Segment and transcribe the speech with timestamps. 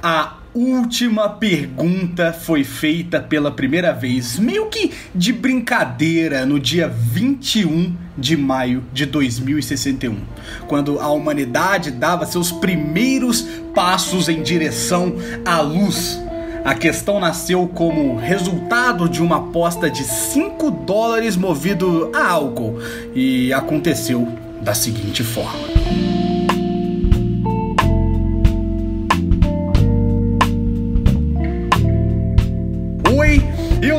[0.00, 7.96] A última pergunta foi feita pela primeira vez, meio que de brincadeira, no dia 21
[8.16, 10.20] de maio de 2061,
[10.68, 13.42] quando a humanidade dava seus primeiros
[13.74, 16.16] passos em direção à luz.
[16.64, 22.78] A questão nasceu como resultado de uma aposta de 5 dólares movido a álcool
[23.16, 24.28] e aconteceu
[24.62, 26.07] da seguinte forma.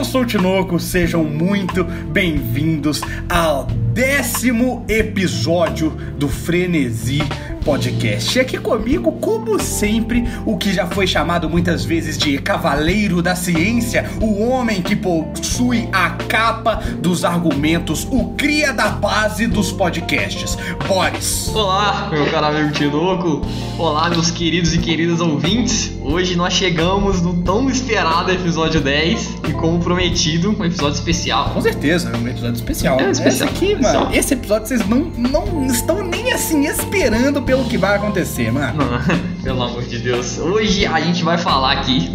[0.09, 7.19] Sou o Tinoco, sejam muito bem-vindos ao décimo episódio do Frenesi
[7.63, 8.39] Podcast.
[8.39, 14.09] Aqui comigo, como sempre, o que já foi chamado muitas vezes de Cavaleiro da Ciência,
[14.19, 21.51] o homem que possui a capa dos argumentos, o cria da base dos podcasts, Boris.
[21.53, 23.45] Olá, meu caro amigo Tinoco.
[23.77, 25.98] Olá, meus queridos e queridas ouvintes.
[26.11, 31.51] Hoje nós chegamos no tão esperado episódio 10 e, como prometido, um episódio especial.
[31.51, 32.99] Com certeza, é um episódio especial.
[32.99, 33.47] É um especial.
[33.47, 34.11] Esse aqui, mano, Especial.
[34.11, 38.83] esse episódio vocês não, não estão nem assim esperando pelo que vai acontecer, mano.
[39.43, 40.39] Pelo amor de Deus.
[40.39, 42.09] Hoje a gente vai falar aqui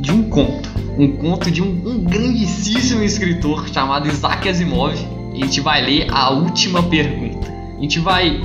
[0.00, 0.70] de um conto.
[0.96, 4.96] Um conto de um, um grandíssimo escritor chamado Isaac Asimov.
[5.34, 7.52] E a gente vai ler a última pergunta.
[7.76, 8.40] A gente vai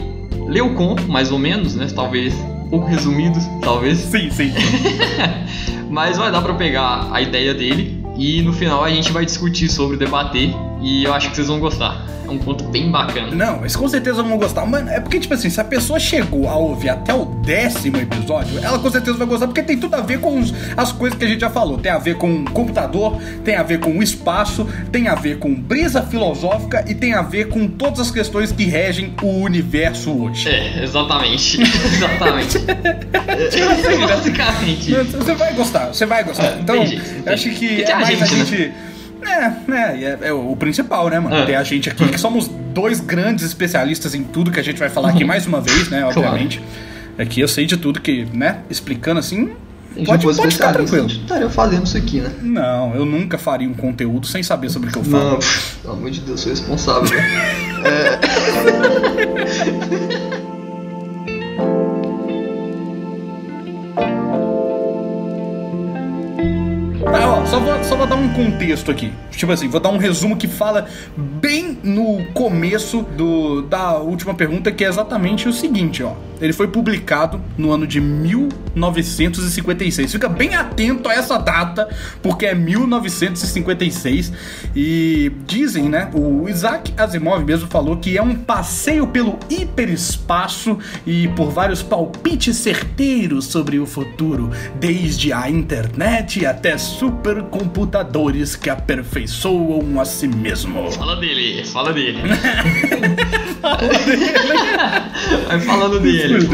[0.48, 1.88] ler o conto, mais ou menos, né?
[1.96, 2.34] Talvez
[2.72, 4.00] pouco resumido, talvez.
[4.00, 4.52] Sim, sim.
[5.92, 9.70] Mas vai dar pra pegar a ideia dele e no final a gente vai discutir
[9.70, 12.06] sobre, debater e eu acho que vocês vão gostar.
[12.26, 13.34] É um conto bem bacana.
[13.36, 14.66] Não, mas com certeza vão gostar.
[14.66, 18.58] Mano, é porque, tipo assim, se a pessoa chegou a ouvir até o décimo episódio,
[18.64, 21.26] ela com certeza vai gostar, porque tem tudo a ver com os- as coisas que
[21.26, 21.78] a gente já falou.
[21.80, 25.54] Tem a ver com computador, tem a ver com o espaço, tem a ver com
[25.54, 30.48] brisa filosófica e tem a ver com todas as questões que regem o universo hoje.
[30.48, 31.60] É, exatamente.
[31.62, 32.58] exatamente.
[32.60, 34.94] É, basicamente.
[34.94, 36.46] Você vai gostar, você vai gostar.
[36.46, 38.74] É, então, jeito, eu acho que é tem a mais a gente, né?
[39.32, 41.36] É, né, é, é o principal, né, mano?
[41.36, 41.46] É.
[41.46, 44.90] Tem a gente aqui que somos dois grandes especialistas em tudo que a gente vai
[44.90, 46.06] falar aqui mais uma vez, né?
[46.06, 46.62] Obviamente.
[47.18, 48.60] Aqui eu sei de tudo que, né?
[48.70, 49.52] Explicando assim.
[50.06, 51.08] Pode, pode ficar tranquilo.
[51.08, 52.32] Não estaria fazendo isso aqui, né?
[52.42, 55.32] Não, eu nunca faria um conteúdo sem saber sobre o que eu falo.
[55.32, 55.40] Não,
[55.82, 57.10] pelo amor de Deus, sou responsável.
[57.12, 58.20] né?
[60.32, 60.38] Tá,
[67.52, 69.12] só vou, só vou dar um contexto aqui.
[69.30, 74.72] Tipo assim, vou dar um resumo que fala bem no começo do, da última pergunta,
[74.72, 76.14] que é exatamente o seguinte, ó.
[76.42, 80.12] Ele foi publicado no ano de 1956.
[80.12, 81.88] Fica bem atento a essa data,
[82.22, 84.34] porque é 1956.
[84.76, 86.10] E dizem, né?
[86.14, 92.58] O Isaac Asimov mesmo falou que é um passeio pelo hiperespaço e por vários palpites
[92.58, 96.76] certeiros sobre o futuro, desde a internet até
[97.42, 100.92] supercomputadores que aperfeiçoam a si mesmo.
[100.92, 102.20] Fala dele, fala dele.
[105.48, 106.48] Vai falando dele.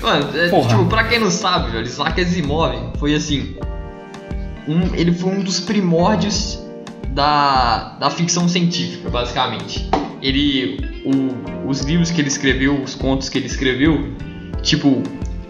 [0.00, 3.54] Mano, é, tipo, pra quem não sabe, velho, Isaac Asimov foi assim.
[4.66, 6.58] Um, ele foi um dos primórdios
[7.08, 9.88] da, da ficção científica, basicamente.
[10.20, 11.02] Ele.
[11.04, 14.12] o- os livros que ele escreveu, os contos que ele escreveu,
[14.62, 15.02] tipo,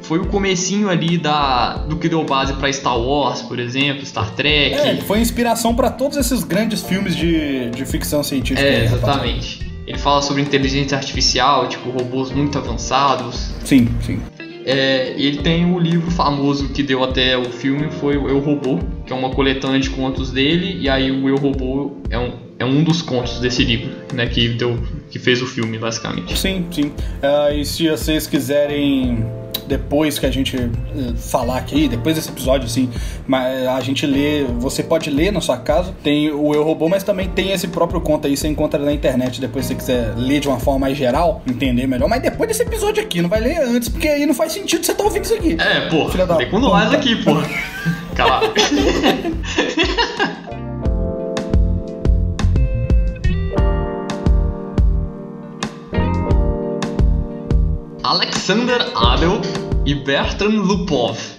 [0.02, 4.30] foi o comecinho ali da, do que deu base pra Star Wars, por exemplo, Star
[4.34, 4.74] Trek.
[4.74, 8.66] É, foi inspiração pra todos esses grandes filmes de, de ficção científica.
[8.66, 9.02] É, aí, rapaz.
[9.02, 9.72] exatamente.
[9.86, 13.50] Ele fala sobre inteligência artificial, tipo, robôs muito avançados.
[13.64, 14.20] Sim, sim.
[14.64, 18.78] É, ele tem o livro famoso que deu até o filme, foi o Eu Robô,
[19.04, 22.64] que é uma coletânea de contos dele, e aí o Eu Robô é um, é
[22.64, 24.78] um dos contos desse livro, né, que, deu,
[25.10, 26.38] que fez o filme, basicamente.
[26.38, 26.92] Sim, sim.
[27.20, 29.26] Ah, e se vocês quiserem,
[29.66, 30.70] depois que a gente eh,
[31.16, 32.90] falar aqui, depois desse episódio, assim,
[33.70, 37.28] a gente lê, você pode ler na sua casa, tem o Eu Robô, mas também
[37.28, 40.48] tem esse próprio conto aí, você encontra na internet, depois se você quiser ler de
[40.48, 43.88] uma forma mais geral, entender melhor, mas depois desse episódio aqui, não vai ler antes,
[43.88, 45.56] porque aí não faz sentido você estar ouvindo isso aqui.
[45.60, 47.32] É, pô, vem com nós aqui, pô.
[48.14, 48.42] Cala.
[58.12, 59.40] Alexander Adel
[59.86, 61.31] e Bertrand Lupov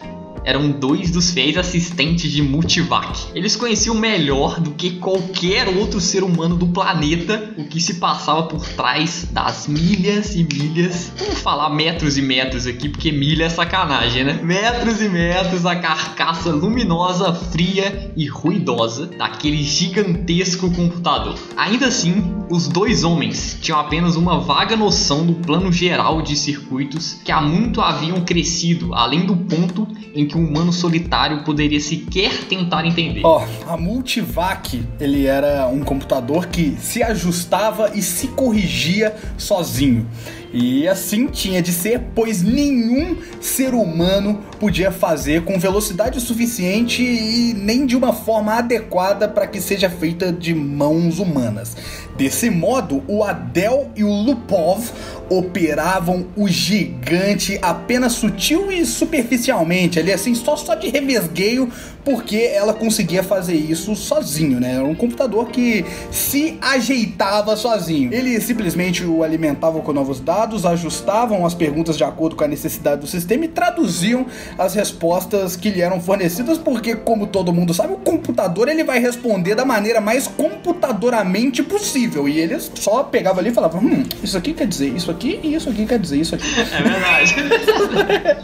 [0.43, 3.27] eram dois dos fiéis assistentes de Multivac.
[3.33, 8.43] Eles conheciam melhor do que qualquer outro ser humano do planeta o que se passava
[8.43, 11.11] por trás das milhas e milhas.
[11.17, 14.39] Vamos falar metros e metros aqui, porque milha é sacanagem, né?
[14.41, 21.37] Metros e metros da carcaça luminosa, fria e ruidosa daquele gigantesco computador.
[21.55, 27.19] Ainda assim, os dois homens tinham apenas uma vaga noção do plano geral de circuitos
[27.23, 31.79] que há muito haviam crescido, além do ponto em que que um humano solitário poderia
[31.79, 33.21] sequer tentar entender.
[33.23, 40.07] Ó, a Multivac, ele era um computador que se ajustava e se corrigia sozinho.
[40.53, 47.55] E assim tinha de ser, pois nenhum ser humano podia fazer com velocidade suficiente e
[47.55, 51.75] nem de uma forma adequada para que seja feita de mãos humanas.
[52.15, 54.91] Desse modo, o Adel e o Lupov
[55.27, 61.71] operavam o gigante apenas sutil e superficialmente, ali assim, só, só de revesgueio,
[62.03, 64.75] porque ela conseguia fazer isso sozinho, né?
[64.75, 68.13] Era um computador que se ajeitava sozinho.
[68.13, 73.01] Ele simplesmente o alimentava com novos dados, ajustavam as perguntas de acordo com a necessidade
[73.01, 74.25] do sistema e traduziam
[74.57, 78.99] as respostas que lhe eram fornecidas, porque como todo mundo sabe, o computador ele vai
[78.99, 82.27] responder da maneira mais computadoramente possível.
[82.27, 85.55] E ele só pegava ali e falava: "Hum, isso aqui quer dizer isso aqui e
[85.55, 86.45] isso aqui quer dizer isso aqui".
[86.59, 87.35] É verdade.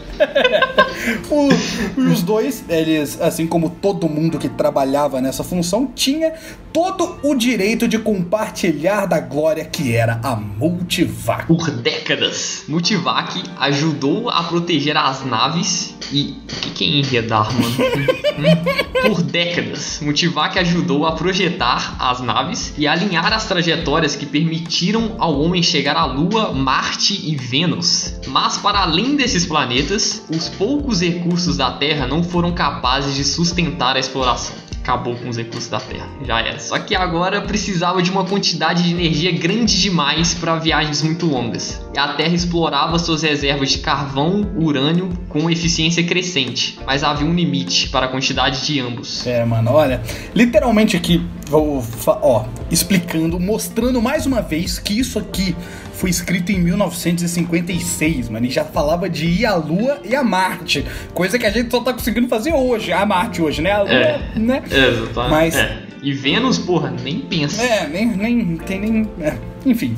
[1.30, 6.32] O- os dois, eles, assim como todo mundo que trabalhava nessa função, tinha
[6.72, 11.46] todo o direito de compartilhar da glória que era a Multivac.
[11.46, 16.36] Por décadas, Multivac ajudou a proteger as naves e.
[16.50, 18.20] O que, que é enredar, mano?
[18.40, 19.00] Hum?
[19.02, 25.38] Por décadas, Multivac ajudou a projetar as naves e alinhar as trajetórias que permitiram ao
[25.38, 28.14] homem chegar à Lua, Marte e Vênus.
[28.28, 33.96] Mas, para além desses planetas, os poucos recursos da Terra não foram capazes de sustentar
[33.96, 36.08] a exploração acabou com os recursos da Terra.
[36.26, 36.58] Já era.
[36.58, 41.80] Só que agora precisava de uma quantidade de energia grande demais para viagens muito longas.
[41.94, 47.34] E a Terra explorava suas reservas de carvão, urânio com eficiência crescente, mas havia um
[47.34, 49.26] limite para a quantidade de ambos.
[49.26, 50.02] É, mano, olha,
[50.34, 55.54] literalmente aqui, vou, ó, explicando, mostrando mais uma vez que isso aqui
[56.00, 60.84] foi escrito em 1956, mano, e já falava de ir à Lua e a Marte,
[61.12, 63.70] coisa que a gente só tá conseguindo fazer hoje, a Marte hoje, né?
[63.72, 64.20] A Lua, É.
[64.34, 64.62] né?
[64.70, 65.30] Exatamente.
[65.30, 65.78] Mas- É.
[66.02, 67.62] E Vênus, porra, nem pensa.
[67.62, 69.10] É, nem, nem tem nem.
[69.20, 69.34] é,
[69.66, 69.94] enfim.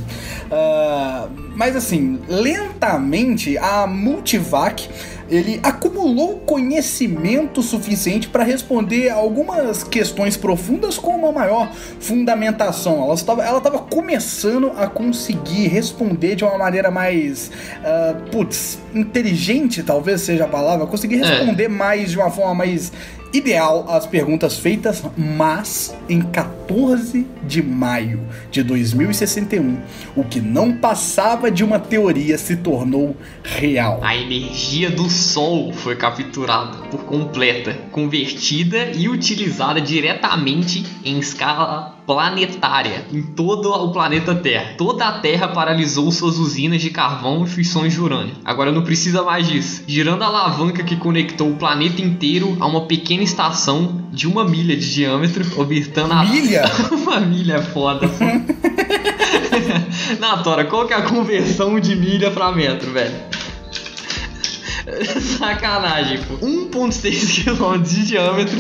[0.51, 4.89] Ah, mas assim, lentamente a Multivac
[5.33, 13.03] ele acumulou conhecimento suficiente para responder algumas questões profundas com uma maior fundamentação.
[13.03, 17.51] Ela estava, ela estava começando a conseguir responder de uma maneira mais,
[17.83, 21.25] ah, putz, inteligente, talvez seja a palavra, conseguir É.
[21.25, 22.93] responder mais de uma forma mais
[23.33, 28.21] ideal as perguntas feitas, mas em 14 de maio
[28.51, 29.79] de 2061,
[30.15, 34.01] o que não passava de uma teoria se tornou real.
[34.03, 43.05] A energia do Sol foi capturada por completa, convertida e utilizada diretamente em escala planetária
[43.13, 44.75] em todo o planeta Terra.
[44.77, 48.35] Toda a Terra paralisou suas usinas de carvão e fissões de urânio.
[48.45, 49.85] Agora não precisa mais disso.
[49.87, 54.77] Girando a alavanca que conectou o planeta inteiro a uma pequena estação de uma milha
[54.77, 56.65] de diâmetro, orbitando a Milha?
[56.93, 58.11] uma milha é foda.
[60.19, 63.15] Na Tora, qual que é a conversão de milha pra metro, velho?
[65.39, 66.45] Sacanagem, pô.
[66.45, 68.59] 1,6 km de diâmetro,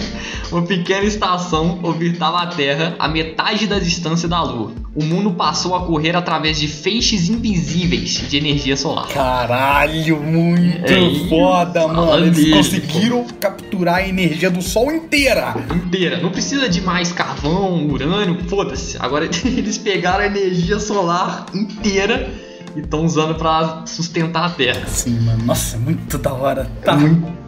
[0.50, 4.72] uma pequena estação orbitava a Terra a metade da distância da Lua.
[4.94, 9.08] O mundo passou a correr através de feixes invisíveis de energia solar.
[9.08, 12.26] Caralho, muito É, foda, mano.
[12.26, 15.54] Eles dele, conseguiram capturar a energia do Sol inteira.
[15.74, 16.20] Inteira.
[16.20, 18.98] Não precisa de mais carvão, urânio, foda-se.
[19.00, 22.30] Agora eles pegaram a energia solar inteira
[22.74, 24.86] e estão usando pra sustentar a Terra.
[24.86, 25.44] Sim, mano.
[25.44, 26.70] Nossa, muito da hora.
[26.84, 26.94] Tá.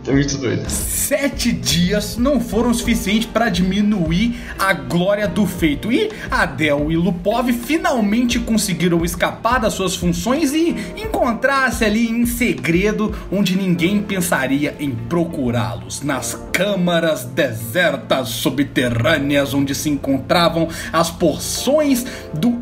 [0.07, 0.69] É muito doido.
[0.69, 5.91] Sete dias não foram suficientes para diminuir a glória do feito.
[5.91, 13.15] E Adel e Lupov finalmente conseguiram escapar das suas funções e encontrar-se ali em segredo,
[13.33, 16.03] onde ninguém pensaria em procurá-los.
[16.03, 22.05] Nas câmaras desertas subterrâneas, onde se encontravam as porções
[22.35, 22.61] do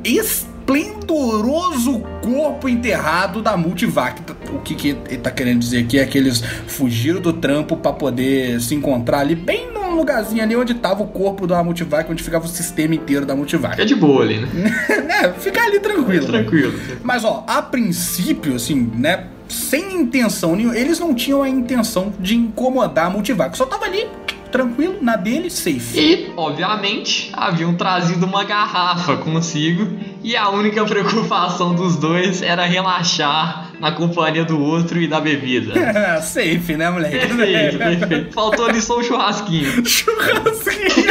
[0.63, 4.23] esplendoroso corpo enterrado da Multivac.
[4.53, 7.93] O que, que ele tá querendo dizer aqui é que eles fugiram do trampo pra
[7.93, 12.23] poder se encontrar ali, bem num lugarzinho ali onde tava o corpo da Multivac, onde
[12.23, 13.75] ficava o sistema inteiro da Multivac.
[13.75, 14.49] Fica de boa ali, né?
[15.23, 16.27] é, ficar ali tranquilo.
[16.27, 16.79] Tranquilo.
[17.03, 19.27] Mas ó, a princípio, assim, né?
[19.49, 23.55] Sem intenção nenhuma, eles não tinham a intenção de incomodar a Multivac.
[23.57, 24.07] Só tava ali,
[24.51, 25.99] tranquilo, na dele, safe.
[25.99, 29.89] E, obviamente, haviam trazido uma garrafa consigo
[30.23, 35.75] e a única preocupação dos dois era relaxar na companhia do outro e da bebida.
[36.23, 37.19] safe, né, moleque?
[37.19, 38.33] Perfeito, perfeito.
[38.33, 39.83] Faltou ali só um churrasquinho.
[39.85, 41.05] Churrasquinho.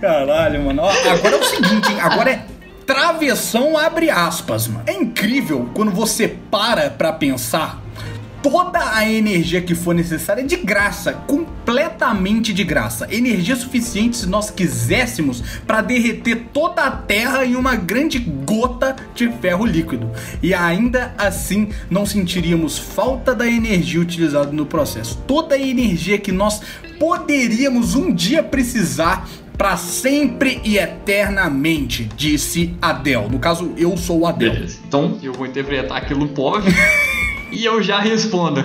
[0.00, 0.82] Caralho, mano.
[0.82, 2.00] Ó, agora é o seguinte, hein?
[2.00, 2.44] Agora é
[2.86, 4.84] travessão abre aspas, mano.
[4.86, 7.82] É incrível quando você para pra pensar
[8.42, 13.06] toda a energia que for necessária de graça, completamente de graça.
[13.10, 19.30] Energia suficiente se nós quiséssemos para derreter toda a Terra em uma grande gota de
[19.40, 20.10] ferro líquido.
[20.42, 25.18] E ainda assim não sentiríamos falta da energia utilizada no processo.
[25.26, 26.60] Toda a energia que nós
[26.98, 33.28] poderíamos um dia precisar para sempre e eternamente, disse Adel.
[33.28, 34.52] No caso, eu sou o Adel.
[34.52, 34.78] Beleza.
[34.86, 36.72] Então eu vou interpretar aquilo pobre.
[37.50, 38.62] E eu já respondo,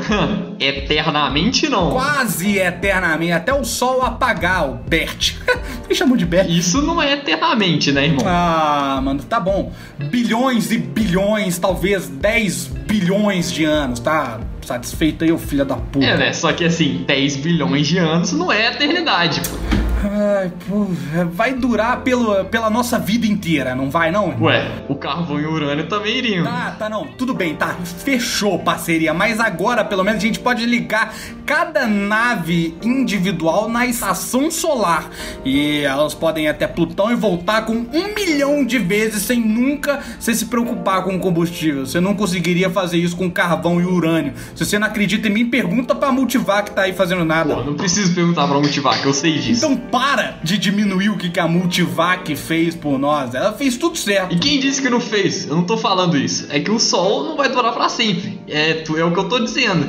[0.59, 1.91] eternamente não.
[1.91, 5.35] Quase eternamente, até o sol apagar, o Bert.
[5.87, 6.49] Me chamou de Bert.
[6.49, 8.25] Isso não é eternamente, né, irmão?
[8.27, 9.71] Ah, mano, tá bom.
[9.97, 14.39] Bilhões e bilhões, talvez 10 bilhões de anos, tá?
[14.61, 16.05] Satisfeito aí, ô filho da puta.
[16.05, 16.33] É, né?
[16.33, 19.82] Só que assim, 10 bilhões de anos não é eternidade, pô.
[20.03, 20.87] Ai, pô,
[21.31, 24.35] vai durar pelo, pela nossa vida inteira, não vai não?
[24.41, 26.43] Ué, o carvão e o urânio também iriam.
[26.43, 27.07] Tá, tá, não.
[27.07, 27.75] Tudo bem, tá.
[28.03, 29.13] Fechou parceria.
[29.13, 31.13] Mas agora, pelo menos, a gente pode ligar
[31.45, 35.09] cada nave individual na estação solar.
[35.45, 39.99] E elas podem ir até Plutão e voltar com um milhão de vezes sem nunca
[40.19, 41.85] você se preocupar com o combustível.
[41.85, 44.33] Você não conseguiria fazer isso com carvão e urânio.
[44.55, 47.55] Se você não acredita em mim, pergunta pra Multivac que tá aí fazendo nada.
[47.55, 49.65] Pô, não preciso perguntar pra Multivac, eu sei disso.
[49.65, 53.35] Então para de diminuir o que que a Multivac fez por nós.
[53.35, 54.33] Ela fez tudo certo.
[54.33, 55.45] E quem disse que não fez?
[55.45, 56.47] Eu não tô falando isso.
[56.49, 58.41] É que o Sol não vai durar pra sempre.
[58.47, 59.87] É, é o que eu tô dizendo.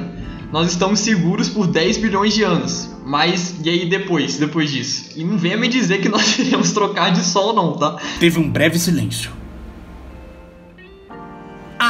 [0.52, 2.90] Nós estamos seguros por 10 bilhões de anos.
[3.06, 5.06] Mas e aí depois, depois disso?
[5.16, 7.96] E não venha me dizer que nós iremos trocar de Sol não, tá?
[8.20, 9.30] Teve um breve silêncio.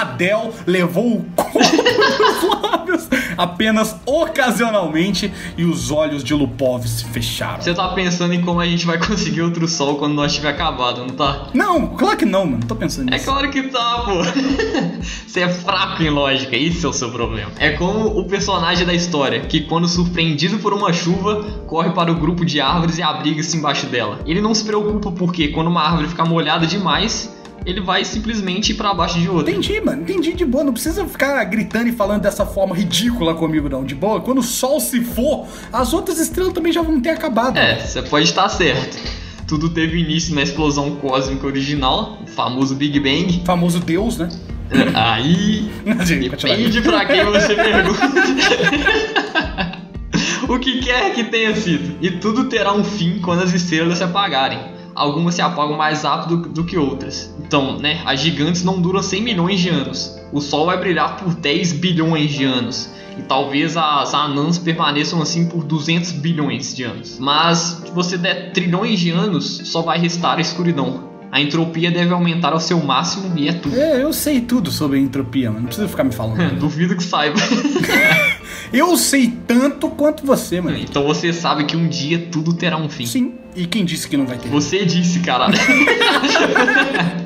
[0.01, 7.61] Adel levou o corpo dos lábios apenas ocasionalmente e os olhos de Lupov se fecharam.
[7.61, 11.01] Você tá pensando em como a gente vai conseguir outro Sol quando nós tiver acabado,
[11.01, 11.49] não tá?
[11.55, 12.65] Não, claro que não, mano.
[12.67, 13.25] Tô pensando É nisso.
[13.25, 14.23] claro que tá, pô.
[15.27, 17.51] Você é fraco em lógica, isso é o seu problema.
[17.59, 22.15] É como o personagem da história, que quando surpreendido por uma chuva, corre para o
[22.15, 24.21] grupo de árvores e abriga-se embaixo dela.
[24.27, 27.35] Ele não se preocupa porque quando uma árvore ficar molhada demais,
[27.65, 29.51] ele vai simplesmente ir para baixo de outra.
[29.51, 30.03] Entendi, mano.
[30.03, 30.65] Entendi de boa.
[30.65, 33.85] Não precisa ficar gritando e falando dessa forma ridícula comigo, não.
[33.85, 34.21] De boa.
[34.21, 37.57] Quando o sol se for, as outras estrelas também já vão ter acabado.
[37.59, 38.99] É, você pode estar certo.
[39.47, 43.41] Tudo teve início na explosão cósmica original, o famoso Big Bang.
[43.43, 44.29] O famoso Deus, né?
[44.95, 46.31] Aí Continua.
[46.31, 48.01] Depende pra quem você pergunta.
[50.49, 51.97] o que quer que tenha sido.
[52.01, 54.74] E tudo terá um fim quando as estrelas se apagarem.
[54.95, 57.35] Algumas se apagam mais rápido do que outras.
[57.39, 60.19] Então, né, as gigantes não duram 100 milhões de anos.
[60.33, 62.91] O Sol vai brilhar por 10 bilhões de anos.
[63.19, 67.19] E talvez as anãs permaneçam assim por 200 bilhões de anos.
[67.19, 71.14] Mas se você der trilhões de anos, só vai restar a escuridão.
[71.35, 73.77] A entropia deve aumentar ao seu máximo e é tudo.
[73.77, 75.63] É, eu sei tudo sobre entropia, mano.
[75.63, 76.39] Não precisa ficar me falando.
[76.61, 77.37] Duvido que saiba.
[78.73, 80.79] eu sei tanto quanto você, mano.
[80.79, 83.05] Então você sabe que um dia tudo terá um fim.
[83.05, 83.35] Sim.
[83.57, 84.49] E quem disse que não vai ter?
[84.49, 85.55] Você disse, caralho.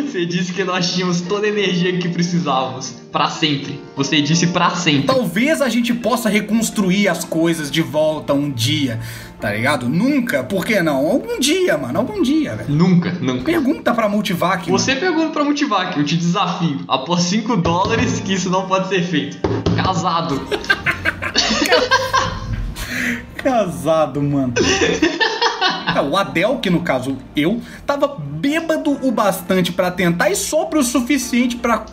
[0.00, 2.90] Você disse que nós tínhamos toda a energia que precisávamos.
[3.12, 3.80] Pra sempre.
[3.96, 5.06] Você disse pra sempre.
[5.06, 9.00] Talvez a gente possa reconstruir as coisas de volta um dia,
[9.40, 9.88] tá ligado?
[9.88, 11.06] Nunca, por que não?
[11.06, 12.70] Algum dia, mano, algum dia, velho.
[12.70, 13.44] Nunca, nunca.
[13.44, 14.68] Pergunta pra Multivac.
[14.70, 16.80] Você pergunta pra Multivac, eu te desafio.
[16.88, 19.38] Após 5 dólares, que isso não pode ser feito.
[19.76, 20.34] Casado.
[20.34, 20.48] mano.
[23.36, 24.54] Casado, mano.
[25.94, 30.82] É, o Adel, que no caso eu, tava bêbado o bastante pra tentar e sóbrio
[30.82, 31.78] o suficiente pra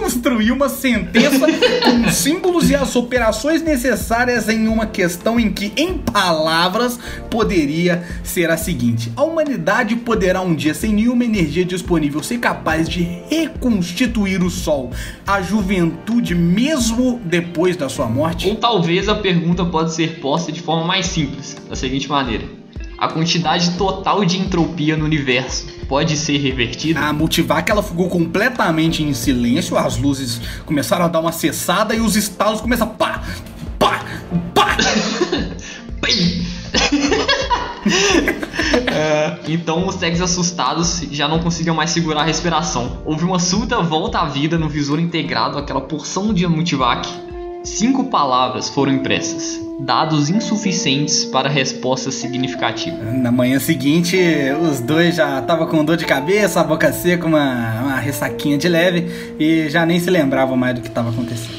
[0.00, 1.46] construir uma sentença
[1.84, 6.98] com símbolos e as operações necessárias em uma questão em que, em palavras,
[7.30, 12.88] poderia ser a seguinte: a humanidade poderá um dia, sem nenhuma energia disponível, ser capaz
[12.88, 14.90] de reconstituir o Sol,
[15.26, 18.48] a juventude, mesmo depois da sua morte?
[18.48, 22.57] Ou talvez a pergunta pode ser posta de forma mais simples, da seguinte maneira:
[22.98, 26.98] A quantidade total de entropia no universo pode ser revertida?
[26.98, 32.00] A Multivac ela ficou completamente em silêncio, as luzes começaram a dar uma cessada e
[32.00, 33.22] os estalos começaram pá,
[33.78, 34.04] pá,
[34.52, 34.76] pá.
[36.02, 36.44] Pim!
[38.86, 42.98] É, então os tags assustados já não conseguiam mais segurar a respiração.
[43.04, 47.08] Houve uma súbita volta à vida no visor integrado àquela porção de Multivac.
[47.64, 53.14] Cinco palavras foram impressas, dados insuficientes para respostas significativas.
[53.14, 54.16] Na manhã seguinte,
[54.62, 58.68] os dois já estavam com dor de cabeça, a boca seca, uma, uma ressaquinha de
[58.68, 61.58] leve e já nem se lembravam mais do que estava acontecendo.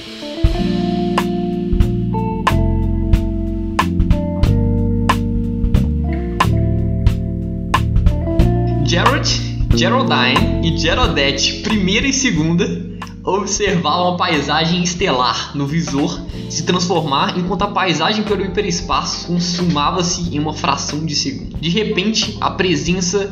[8.86, 9.30] Gerald,
[9.76, 12.89] Geraldine e Geraldette, primeira e segunda,
[13.24, 20.40] observar uma paisagem estelar no visor se transformar enquanto a paisagem pelo hiperespaço consumava-se em
[20.40, 21.58] uma fração de segundo.
[21.58, 23.32] De repente, a presença.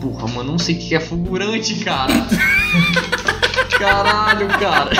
[0.00, 2.12] Porra, mano, não sei o que é fulgurante, cara.
[3.78, 4.90] Caralho, cara.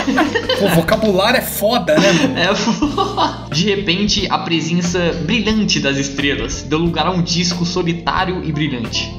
[0.60, 2.38] O vocabulário é foda, né, mano?
[2.38, 3.54] É foda.
[3.54, 9.12] De repente, a presença brilhante das estrelas deu lugar a um disco solitário e brilhante,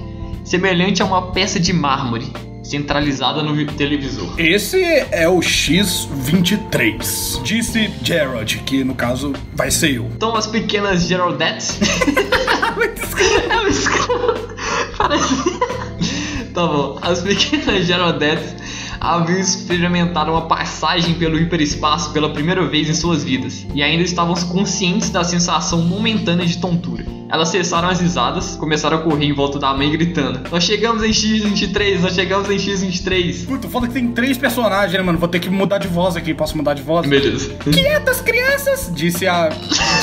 [0.44, 2.32] semelhante a uma peça de mármore
[2.64, 4.34] centralizada no televisor.
[4.38, 7.42] Esse é o X23.
[7.44, 10.06] Disse Gerald, que no caso vai ser eu.
[10.06, 11.78] Então as pequenas Geraldettes.
[11.82, 11.86] é.
[14.98, 15.34] Parece.
[16.54, 17.00] Tá bom.
[17.02, 18.54] As pequenas Geraldettes
[19.02, 24.36] haviam experimentado uma passagem pelo hiperespaço pela primeira vez em suas vidas e ainda estavam
[24.36, 27.04] conscientes da sensação momentânea de tontura.
[27.34, 31.10] Elas cessaram as risadas, começaram a correr em volta da mãe gritando: Nós chegamos em
[31.10, 33.48] X23, nós chegamos em X23.
[33.48, 35.18] Puta, foda que tem três personagens, né, mano?
[35.18, 36.32] Vou ter que mudar de voz aqui.
[36.32, 37.08] Posso mudar de voz?
[37.08, 37.56] Beleza.
[37.56, 38.92] Quietas, crianças!
[38.94, 39.50] Disse a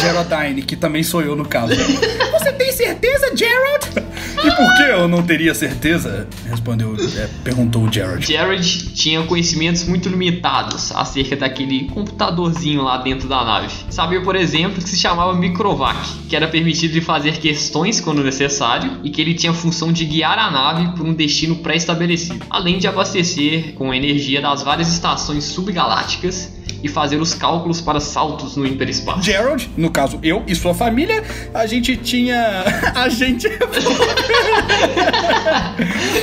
[0.01, 1.73] Geraldine, que também sou eu no caso.
[2.37, 4.11] Você tem certeza, Gerald?
[4.43, 6.27] E por que eu não teria certeza?
[6.49, 8.27] Respondeu, é, perguntou o Gerald.
[8.27, 13.69] Jared tinha conhecimentos muito limitados acerca daquele computadorzinho lá dentro da nave.
[13.91, 19.01] Sabia, por exemplo, que se chamava Microvac, que era permitido de fazer questões quando necessário
[19.03, 22.79] e que ele tinha a função de guiar a nave por um destino pré-estabelecido, além
[22.79, 28.67] de abastecer com energia das várias estações subgalácticas e fazer os cálculos para saltos no
[28.67, 29.23] hiperespaço.
[29.23, 31.23] Gerald, no caso eu e sua família,
[31.53, 32.65] a gente tinha.
[32.95, 33.49] A gente.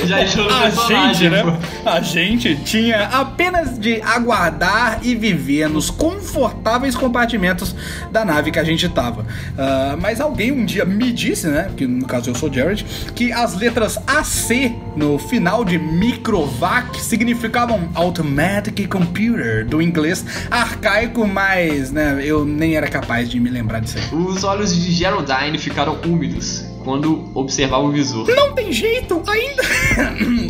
[0.04, 1.42] Já entrou A gente, né?
[1.42, 1.88] pô.
[1.88, 7.74] A gente tinha apenas de aguardar e viver nos confortáveis compartimentos
[8.10, 9.26] da nave que a gente tava.
[9.56, 11.70] Ah, mas alguém um dia me disse, né?
[11.76, 12.84] Que no caso eu sou Jared,
[13.14, 21.90] que as letras AC no final de Microvac significavam Automatic Computer, do inglês arcaico, mas
[21.90, 24.18] né, eu nem era capaz de me lembrar disso aí.
[24.18, 28.26] Os olhos de Geraldine ficaram úmidos quando observava o visor.
[28.28, 29.62] Não tem jeito ainda.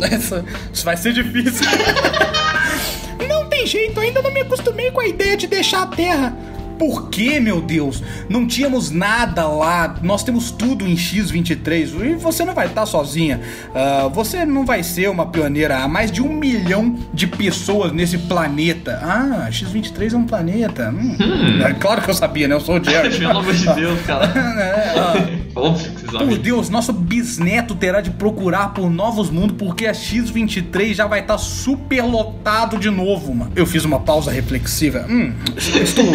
[0.09, 1.65] Essa, isso vai ser difícil.
[3.27, 6.37] não tem jeito, ainda não me acostumei com a ideia de deixar a Terra.
[6.79, 8.01] Por que, meu Deus?
[8.29, 9.95] Não tínhamos nada lá.
[10.01, 13.41] Nós temos tudo em X23 e você não vai estar sozinha.
[13.75, 15.79] Ah, você não vai ser uma pioneira.
[15.79, 18.97] Há mais de um milhão de pessoas nesse planeta.
[19.03, 20.89] Ah, X23 é um planeta.
[20.89, 21.17] Hum.
[21.61, 22.55] É claro que eu sabia, né?
[22.55, 23.17] Eu sou o Jerry.
[23.19, 24.29] Pelo amor de Deus, cara.
[24.59, 25.39] É.
[25.55, 26.37] Óbvio que Por.
[26.37, 31.37] Deus, nosso bisneto terá de procurar por novos mundos porque a X23 já vai estar
[31.37, 33.51] super lotado de novo, mano.
[33.55, 35.05] Eu fiz uma pausa reflexiva.
[35.09, 36.05] Hum, estou,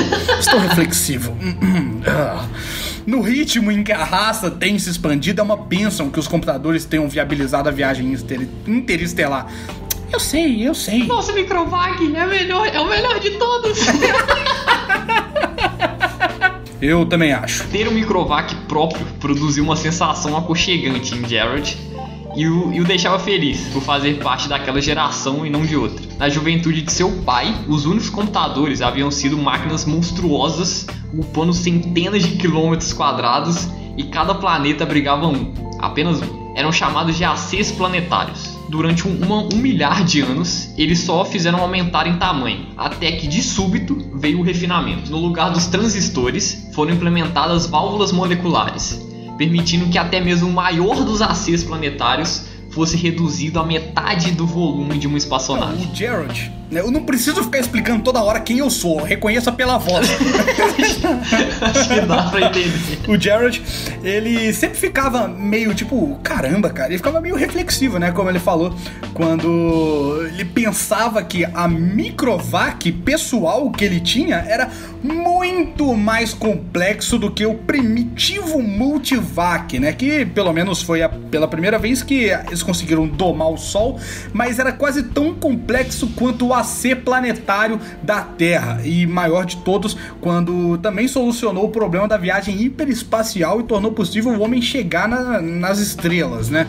[0.59, 1.37] reflexivo.
[3.07, 6.87] No ritmo em que a raça tem se expandido, é uma bênção que os computadores
[6.87, 9.47] tenham viabilizado a viagem inter- interestelar.
[10.11, 11.07] Eu sei, eu sei.
[11.07, 13.79] Nossa, Microvac é, melhor, é o melhor de todos.
[16.81, 17.65] Eu também acho.
[17.69, 21.77] Ter um Microvac próprio produziu uma sensação aconchegante em Jared
[22.37, 26.05] e o, e o deixava feliz por fazer parte daquela geração e não de outra.
[26.19, 32.37] Na juventude de seu pai, os únicos computadores haviam sido máquinas monstruosas ocupando centenas de
[32.37, 36.45] quilômetros quadrados e cada planeta abrigava um, apenas um.
[36.57, 38.55] Eram chamados de ACs planetários.
[38.69, 43.27] Durante um, uma- um milhar de anos, eles só fizeram aumentar em tamanho, até que
[43.29, 45.11] de súbito veio o refinamento.
[45.11, 49.01] No lugar dos transistores, foram implementadas válvulas moleculares,
[49.37, 54.99] permitindo que até mesmo o maior dos ACs planetários fosse reduzido à metade do volume
[54.99, 55.85] de uma espaçonave.
[55.85, 60.09] O eu não preciso ficar explicando toda hora quem eu sou, reconheça pela voz.
[61.61, 62.99] Acho que dá pra entender.
[63.09, 63.63] o Jared,
[64.03, 68.11] ele sempre ficava meio tipo, caramba, cara, ele ficava meio reflexivo, né?
[68.13, 68.75] Como ele falou,
[69.13, 74.71] quando ele pensava que a microvac pessoal que ele tinha era
[75.03, 79.93] muito mais complexo do que o primitivo multivac, né?
[79.93, 83.99] Que pelo menos foi a- pela primeira vez que eles conseguiram domar o Sol,
[84.33, 89.97] mas era quase tão complexo quanto o AC planetário da Terra e maior de todos
[90.21, 95.41] quando também solucionou o problema da viagem hiperespacial e tornou possível o homem chegar na-
[95.41, 96.67] nas estrelas, né?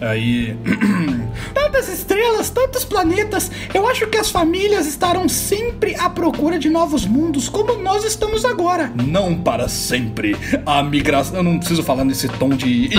[0.00, 0.56] Aí.
[1.54, 3.50] Tantas estrelas, tantos planetas.
[3.72, 8.44] Eu acho que as famílias estarão sempre à procura de novos mundos, como nós estamos
[8.44, 8.92] agora.
[8.94, 10.36] Não para sempre.
[10.64, 11.36] A migração.
[11.36, 12.90] Eu não preciso falar nesse tom de.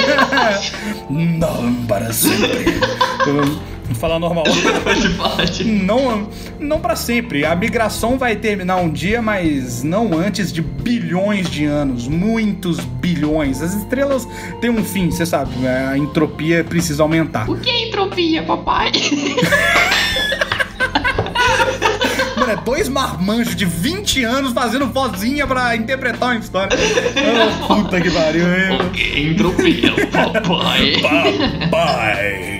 [1.10, 2.64] não para sempre.
[3.94, 4.44] Falar normal.
[4.84, 7.44] Pode falar de- Não, não para sempre.
[7.44, 13.60] A migração vai terminar um dia, mas não antes de bilhões de anos, muitos bilhões.
[13.62, 14.26] As estrelas
[14.60, 15.52] têm um fim, você sabe.
[15.66, 17.48] A entropia precisa aumentar.
[17.48, 18.90] O que é entropia, papai?
[22.46, 22.56] né?
[22.64, 26.76] Dois marmanjos de 20 anos fazendo vozinha pra interpretar uma história.
[27.68, 28.78] Oh, puta que pariu, hein?
[29.30, 30.96] Entropia, papai.
[31.70, 32.53] Papai.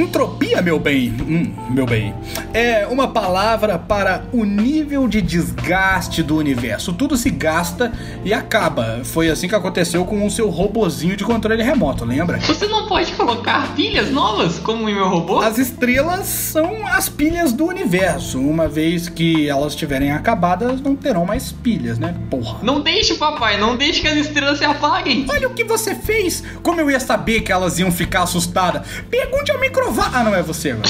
[0.00, 2.14] Entropia, meu bem, hum, meu bem,
[2.54, 6.94] é uma palavra para o nível de desgaste do universo.
[6.94, 7.92] Tudo se gasta
[8.24, 9.02] e acaba.
[9.04, 12.38] Foi assim que aconteceu com o seu robozinho de controle remoto, lembra?
[12.38, 15.40] Você não pode colocar pilhas novas como em meu robô?
[15.40, 18.40] As estrelas são as pilhas do universo.
[18.40, 22.14] Uma vez que elas estiverem acabadas, não terão mais pilhas, né?
[22.30, 22.60] Porra.
[22.62, 25.26] Não deixe, papai, não deixe que as estrelas se apaguem.
[25.28, 26.42] Olha o que você fez!
[26.62, 28.86] Como eu ia saber que elas iam ficar assustadas?
[29.10, 29.89] Pergunte ao microfone.
[30.12, 30.88] Ah, não é você agora.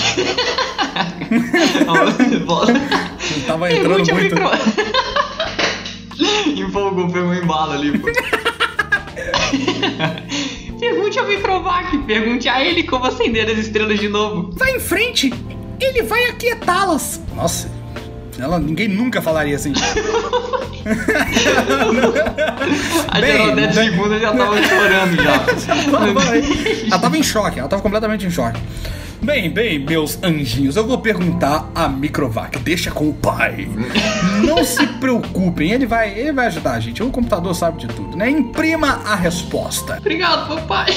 [2.73, 4.35] Eu tava entrando ao muito.
[4.35, 4.51] micro-
[6.61, 8.09] Empolgou, pegou um embalo ali, pô.
[10.79, 14.51] Pergunte ao Microvac, pergunte a ele como acender as estrelas de novo.
[14.57, 15.33] Vai em frente!
[15.79, 17.21] Ele vai aquietá-las!
[17.35, 17.71] Nossa,
[18.41, 19.73] ela, ninguém nunca falaria assim.
[23.09, 23.73] A Bem, Gerodete né?
[23.73, 25.35] segunda já tava chorando já.
[26.91, 28.59] ela tava em choque, ela tava completamente em choque.
[29.23, 32.59] Bem, bem, meus anjinhos, eu vou perguntar a Microvac.
[32.61, 33.69] Deixa com o pai.
[34.47, 37.03] Não se preocupem, ele vai, ele vai ajudar a gente.
[37.03, 38.31] O computador sabe de tudo, né?
[38.31, 39.99] Imprima a resposta.
[39.99, 40.87] Obrigado, papai.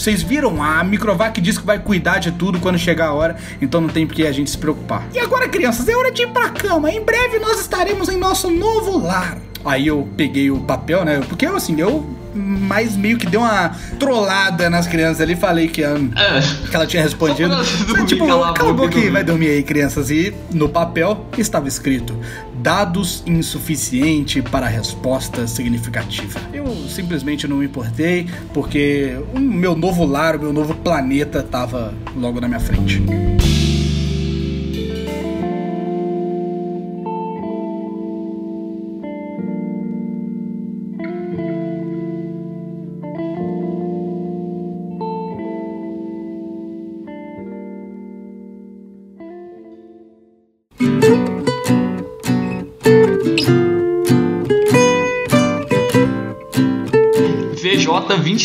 [0.00, 0.62] Vocês viram?
[0.62, 4.06] A Microvac diz que vai cuidar de tudo quando chegar a hora, então não tem
[4.06, 5.06] por que a gente se preocupar.
[5.12, 6.90] E agora, crianças, é hora de ir pra cama.
[6.90, 9.36] Em breve nós estaremos em nosso novo lar.
[9.62, 11.20] Aí eu peguei o papel, né?
[11.28, 15.96] Porque assim, eu mais meio que dei uma trollada nas crianças ali, falei que, ah,
[16.16, 16.68] É.
[16.68, 17.54] que ela tinha respondido.
[17.86, 20.10] Dormir, tipo, calar a cala a boca e vai dormir aí, crianças.
[20.10, 22.16] E no papel estava escrito:
[22.62, 26.40] dados insuficiente para resposta significativa.
[26.52, 31.94] Eu simplesmente não me importei, porque o meu novo lar, o meu novo planeta tava
[32.16, 33.02] logo na minha frente.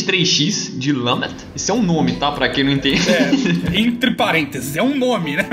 [0.06, 1.34] VJ23X de Lamet.
[1.56, 2.32] Isso é um nome, tá?
[2.32, 3.02] Pra quem não entende.
[3.10, 3.32] É,
[3.80, 5.46] entre parênteses, é um nome, né?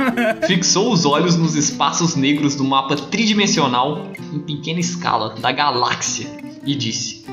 [0.46, 6.26] Fixou os olhos nos espaços negros do mapa tridimensional em pequena escala da galáxia
[6.64, 7.24] e disse: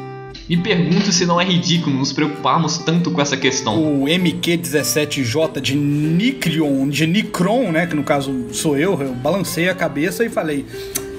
[0.47, 4.01] Me pergunto se não é ridículo nos preocuparmos tanto com essa questão.
[4.01, 7.86] O MQ-17J de Nicrion, de Nicron, né?
[7.86, 10.65] Que no caso sou eu, eu balancei a cabeça e falei.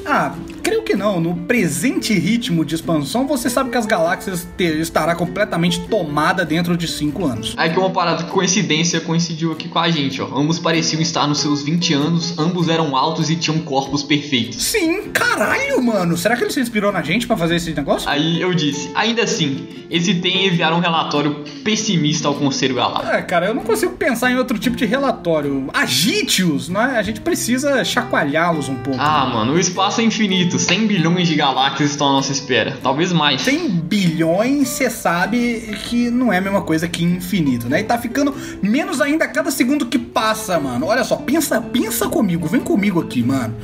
[0.06, 0.34] Ah,
[0.70, 1.20] creio que não.
[1.20, 6.86] No presente ritmo de expansão, você sabe que as galáxias estará completamente tomada dentro de
[6.86, 7.54] 5 anos.
[7.56, 10.26] Aí que uma parada que coincidência coincidiu aqui com a gente, ó.
[10.32, 14.62] Ambos pareciam estar nos seus 20 anos, ambos eram altos e tinham corpos perfeitos.
[14.62, 16.16] Sim, caralho, mano.
[16.16, 18.08] Será que ele se inspirou na gente pra fazer esse negócio?
[18.08, 23.12] Aí eu disse, ainda assim, hesitei em enviar um relatório pessimista ao Conselho Galáctico.
[23.12, 25.68] É, cara, eu não consigo pensar em outro tipo de relatório.
[25.72, 26.94] Agite-os, né?
[26.96, 29.00] A gente precisa chacoalhá-los um pouco.
[29.00, 33.12] Ah, mano, o espaço é infinito, 100 bilhões de galáxias estão à nossa espera, talvez
[33.12, 33.40] mais.
[33.42, 37.80] 100 bilhões, você sabe que não é a mesma coisa que infinito, né?
[37.80, 40.86] E tá ficando menos ainda a cada segundo que passa, mano.
[40.86, 43.54] Olha só, pensa, pensa comigo, vem comigo aqui, mano.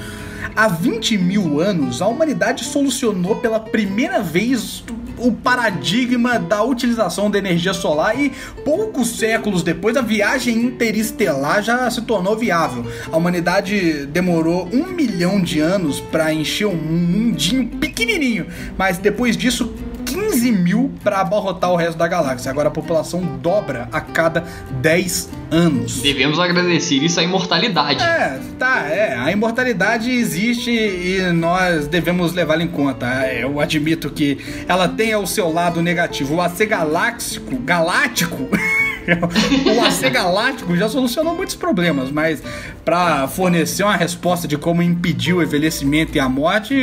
[0.54, 4.82] Há 20 mil anos, a humanidade solucionou pela primeira vez
[5.18, 8.32] o paradigma da utilização da energia solar e
[8.64, 12.84] poucos séculos depois a viagem interestelar já se tornou viável.
[13.10, 19.74] A humanidade demorou um milhão de anos para encher um mundinho pequenininho, mas depois disso
[20.16, 22.50] 15 mil para abarrotar o resto da galáxia.
[22.50, 24.44] Agora a população dobra a cada
[24.80, 26.00] 10 anos.
[26.00, 28.02] Devemos agradecer isso à imortalidade.
[28.02, 29.14] É, tá, é.
[29.14, 33.06] A imortalidade existe e nós devemos levá-la em conta.
[33.32, 36.36] Eu admito que ela tem ao seu lado negativo.
[36.36, 38.48] O AC galáxico, galáctico.
[39.76, 42.42] o AC galáctico já solucionou muitos problemas, mas
[42.84, 46.74] para fornecer uma resposta de como impedir o envelhecimento e a morte,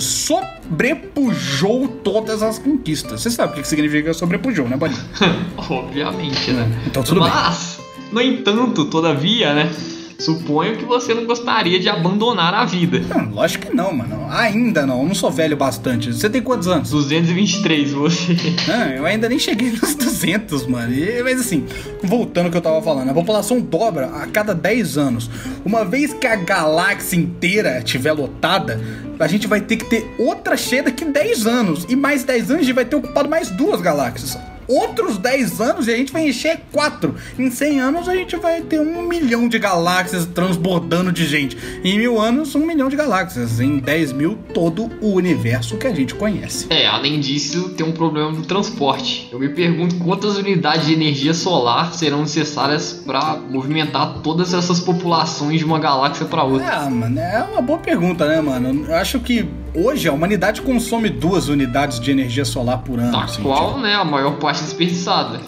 [0.00, 3.22] sobrepujou todas as conquistas.
[3.22, 5.00] Você sabe o que significa sobrepujou, né, Boninho?
[5.56, 6.70] Obviamente, né?
[6.86, 7.30] Então tudo bem.
[7.30, 7.78] Mas,
[8.10, 9.70] no entanto, todavia, né?
[10.18, 13.00] Suponho que você não gostaria de abandonar a vida.
[13.00, 14.26] Não, lógico que não, mano.
[14.30, 15.00] Ainda não.
[15.00, 16.12] Eu não sou velho bastante.
[16.12, 16.90] Você tem quantos anos?
[16.90, 18.36] 223, você.
[18.72, 20.92] Ah, eu ainda nem cheguei nos 200, mano.
[20.94, 21.64] E- mas assim,
[22.02, 25.28] voltando ao que eu tava falando, a população dobra a cada 10 anos.
[25.64, 28.80] Uma vez que a galáxia inteira estiver lotada,
[29.18, 31.86] a gente vai ter que ter outra cheia daqui 10 anos.
[31.88, 34.38] E mais 10 anos a gente vai ter ocupado mais duas galáxias.
[34.72, 37.14] Outros 10 anos e a gente vai encher 4.
[37.38, 41.56] Em 100 anos a gente vai ter um milhão de galáxias transbordando de gente.
[41.84, 43.60] Em mil anos, um milhão de galáxias.
[43.60, 46.66] Em 10 mil, todo o universo que a gente conhece.
[46.70, 49.28] É, além disso, tem um problema do transporte.
[49.32, 55.58] Eu me pergunto quantas unidades de energia solar serão necessárias para movimentar todas essas populações
[55.58, 56.72] de uma galáxia para outra.
[56.72, 58.86] Ah, mano, é uma boa pergunta, né, mano?
[58.86, 63.12] Eu acho que hoje a humanidade consome duas unidades de energia solar por ano.
[63.12, 63.80] Da assim, qual, tipo.
[63.80, 65.40] né, a maior parte desperdiçada.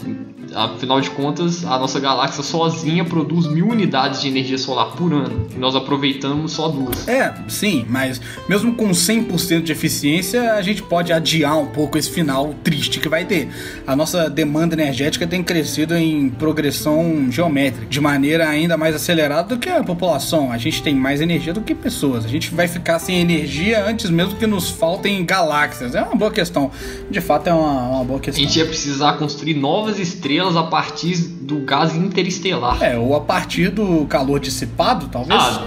[0.54, 5.46] Afinal de contas, a nossa galáxia sozinha produz mil unidades de energia solar por ano.
[5.54, 7.06] E nós aproveitamos só duas.
[7.08, 12.10] É, sim, mas mesmo com 100% de eficiência, a gente pode adiar um pouco esse
[12.10, 13.48] final triste que vai ter.
[13.86, 19.58] A nossa demanda energética tem crescido em progressão geométrica, de maneira ainda mais acelerada do
[19.58, 20.52] que a população.
[20.52, 22.24] A gente tem mais energia do que pessoas.
[22.24, 25.94] A gente vai ficar sem energia antes mesmo que nos faltem galáxias.
[25.94, 26.70] É uma boa questão.
[27.10, 28.44] De fato, é uma, uma boa A questão.
[28.44, 32.82] gente ia precisar construir novas estrelas a partir do gás interestelar.
[32.82, 35.40] É, ou a partir do calor dissipado, talvez.
[35.40, 35.64] Ah,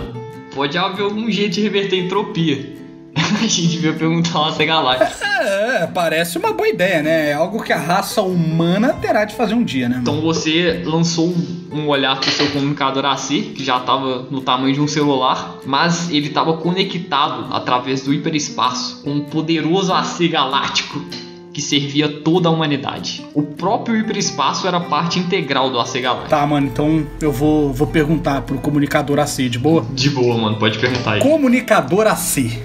[0.54, 2.78] pode haver algum jeito de reverter a entropia.
[3.18, 5.28] A gente devia perguntar a nossa galáxia.
[5.42, 7.30] É, parece uma boa ideia, né?
[7.30, 10.00] É algo que a raça humana terá de fazer um dia, né?
[10.02, 11.34] Então você lançou
[11.72, 16.10] um olhar pro seu comunicador AC, que já estava no tamanho de um celular, mas
[16.10, 21.02] ele estava conectado através do hiperespaço com um poderoso AC galáctico
[21.58, 23.26] que servia toda a humanidade.
[23.34, 26.30] O próprio hiperespaço era parte integral do AC galáctico.
[26.30, 29.84] Tá, mano, então eu vou, vou perguntar pro comunicador AC, de boa?
[29.92, 31.20] De boa, mano, pode perguntar aí.
[31.20, 32.62] Comunicador AC.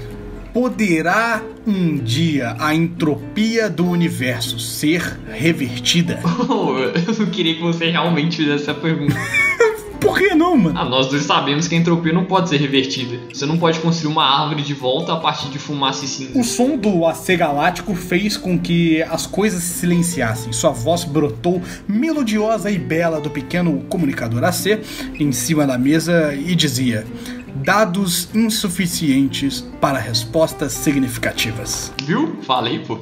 [0.53, 6.21] Poderá um dia a entropia do universo ser revertida?
[7.09, 9.17] eu não queria que você realmente fizesse essa pergunta.
[10.03, 10.79] Por que não, mano?
[10.79, 13.19] Ah, nós dois sabemos que a entropia não pode ser revertida.
[13.33, 16.39] Você não pode construir uma árvore de volta a partir de fumaça e cinza.
[16.39, 20.53] O som do AC Galáctico fez com que as coisas se silenciassem.
[20.53, 24.81] Sua voz brotou melodiosa e bela do pequeno comunicador AC
[25.19, 27.07] em cima da mesa e dizia:
[27.57, 31.93] Dados insuficientes para respostas significativas.
[32.05, 32.37] Viu?
[32.43, 32.99] Falei, pô.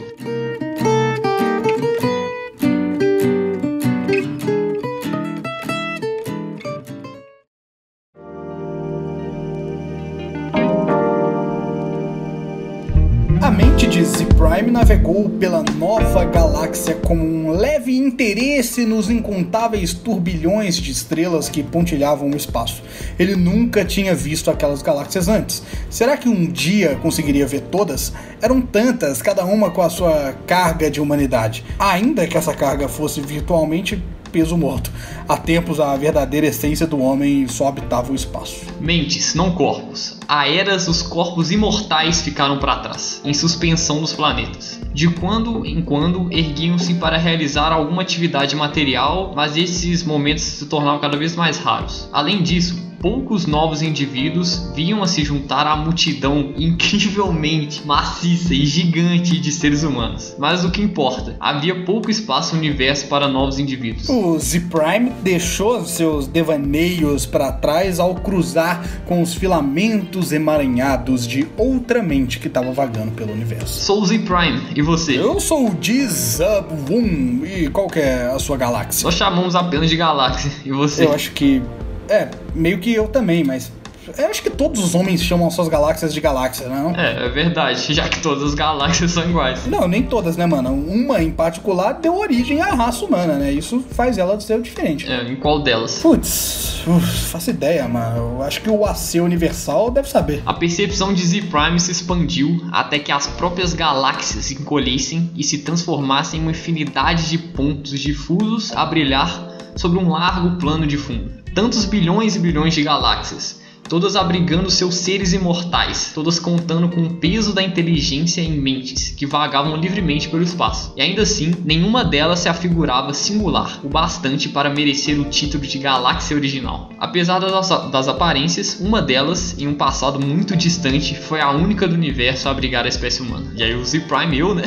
[15.41, 22.37] Pela nova galáxia com um leve interesse nos incontáveis turbilhões de estrelas que pontilhavam o
[22.37, 22.83] espaço.
[23.19, 25.63] Ele nunca tinha visto aquelas galáxias antes.
[25.89, 28.13] Será que um dia conseguiria ver todas?
[28.43, 31.65] Eram tantas, cada uma com a sua carga de humanidade.
[31.79, 34.91] Ainda que essa carga fosse virtualmente peso morto.
[35.29, 38.65] Há tempos a verdadeira essência do homem só habitava o espaço.
[38.81, 40.19] Mentes, não corpos.
[40.27, 44.81] Há eras os corpos imortais ficaram para trás, em suspensão dos planetas.
[44.93, 51.01] De quando em quando erguiam-se para realizar alguma atividade material, mas esses momentos se tornavam
[51.01, 52.09] cada vez mais raros.
[52.13, 59.41] Além disso, poucos novos indivíduos vinham a se juntar à multidão incrivelmente maciça e gigante
[59.41, 60.37] de seres humanos.
[60.39, 64.07] Mas o que importa, havia pouco espaço no universo para novos indivíduos.
[64.11, 72.03] O Z-Prime deixou seus devaneios para trás ao cruzar com os filamentos emaranhados de outra
[72.03, 73.83] mente que estava vagando pelo universo.
[73.83, 75.19] Sou o Z-Prime, e você?
[75.19, 79.05] Eu sou o Dizabum, e qual que é a sua galáxia?
[79.05, 81.07] Nós chamamos apenas de galáxia, e você?
[81.07, 81.63] Eu acho que.
[82.11, 83.73] É, meio que eu também, mas.
[84.19, 86.91] Eu acho que todos os homens chamam suas galáxias de galáxia, não?
[86.97, 89.67] É, é verdade, já que todas as galáxias são iguais.
[89.67, 90.73] Não, nem todas, né, mano?
[90.73, 93.53] Uma em particular deu origem à raça humana, né?
[93.53, 95.09] Isso faz ela ser diferente.
[95.09, 96.01] É, em qual delas?
[96.01, 96.83] Putz,
[97.31, 98.39] faço ideia, mano.
[98.39, 100.43] Eu acho que o AC Universal deve saber.
[100.45, 105.59] A percepção de Z-Prime se expandiu até que as próprias galáxias se encolhessem e se
[105.59, 111.40] transformassem em uma infinidade de pontos difusos a brilhar sobre um largo plano de fundo.
[111.55, 113.61] Tantos bilhões e bilhões de galáxias,
[113.91, 119.27] todas abrigando seus seres imortais, todas contando com o peso da inteligência em mentes que
[119.27, 120.93] vagavam livremente pelo espaço.
[120.97, 125.77] E ainda assim, nenhuma delas se afigurava singular o bastante para merecer o título de
[125.79, 126.91] galáxia original.
[127.01, 131.95] Apesar das, das aparências, uma delas, em um passado muito distante, foi a única do
[131.95, 133.53] universo a abrigar a espécie humana.
[133.57, 134.63] E aí o Z-Prime, eu, né?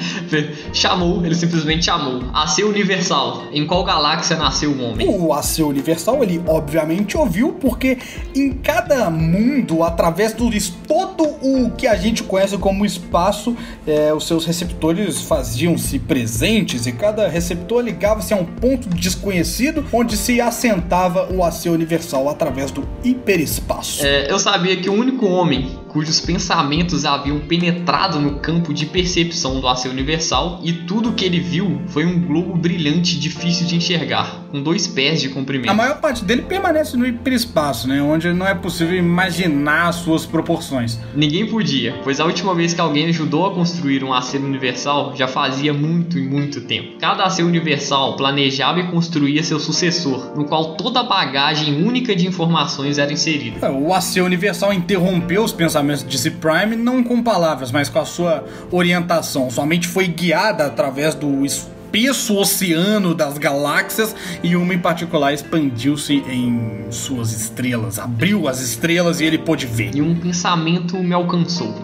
[0.72, 2.22] chamou, ele simplesmente chamou.
[2.32, 3.48] A ser universal.
[3.52, 5.06] Em qual galáxia nasceu o homem?
[5.06, 7.98] O AC Universal, ele obviamente ouviu, porque
[8.34, 10.46] em em cada mundo, através do
[10.86, 13.56] todo o que a gente conhece como espaço,
[13.86, 20.16] é, os seus receptores faziam-se presentes e cada receptor ligava-se a um ponto desconhecido onde
[20.16, 24.06] se assentava o AC universal através do hiperespaço.
[24.06, 29.60] É, eu sabia que o único homem cujos pensamentos haviam penetrado no campo de percepção
[29.60, 34.42] do AC universal e tudo que ele viu foi um globo brilhante difícil de enxergar,
[34.50, 35.70] com dois pés de comprimento.
[35.70, 40.98] A maior parte dele permanece no hiperespaço, né, onde não é possível imaginar suas proporções.
[41.14, 45.26] Ninguém podia, pois a última vez que alguém ajudou a construir um AC universal já
[45.26, 46.98] fazia muito e muito tempo.
[47.00, 52.26] Cada AC universal planejava e construía seu sucessor, no qual toda a bagagem única de
[52.26, 53.70] informações era inserida.
[53.72, 58.04] O AC universal interrompeu os pensamentos de Z Prime, não com palavras, mas com a
[58.04, 59.50] sua orientação.
[59.50, 61.44] Sua mente foi guiada através do
[61.86, 69.20] espesso oceano das galáxias e uma em particular expandiu-se em suas estrelas, abriu as estrelas
[69.20, 69.94] e ele pôde ver.
[69.94, 71.74] E um pensamento me alcançou,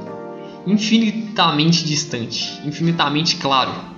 [0.66, 3.92] infinitamente distante, infinitamente claro.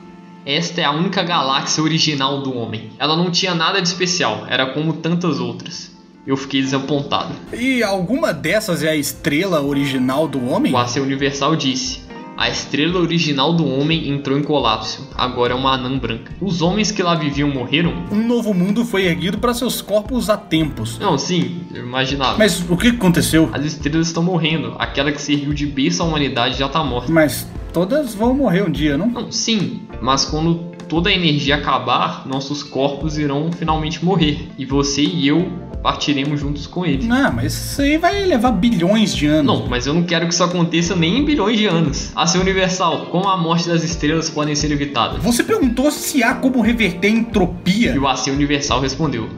[0.46, 2.90] Esta é a única galáxia original do homem.
[2.98, 5.94] Ela não tinha nada de especial, era como tantas outras
[6.26, 7.34] eu fiquei desapontado.
[7.52, 10.72] E alguma dessas é a estrela original do homem?
[10.72, 12.00] O AC Universal disse:
[12.36, 15.08] a estrela original do homem entrou em colapso.
[15.14, 16.32] Agora é uma anã branca.
[16.40, 17.92] Os homens que lá viviam morreram?
[18.10, 20.98] Um novo mundo foi erguido para seus corpos há tempos.
[20.98, 22.38] Não, sim, eu imaginava.
[22.38, 23.48] Mas o que aconteceu?
[23.52, 24.74] As estrelas estão morrendo.
[24.78, 27.10] Aquela que serviu de berço à humanidade já tá morta.
[27.10, 29.06] Mas todas vão morrer um dia, não?
[29.08, 29.82] Não, sim.
[30.00, 34.48] Mas quando toda a energia acabar, nossos corpos irão finalmente morrer.
[34.58, 35.50] E você e eu
[35.84, 37.06] partiremos juntos com ele.
[37.06, 39.60] Não, mas isso aí vai levar bilhões de anos.
[39.60, 42.10] Não, mas eu não quero que isso aconteça nem em bilhões de anos.
[42.16, 45.22] A ser universal, como a morte das estrelas podem ser evitadas?
[45.22, 47.94] Você perguntou se há como reverter a entropia.
[47.94, 49.28] E o AC Universal respondeu: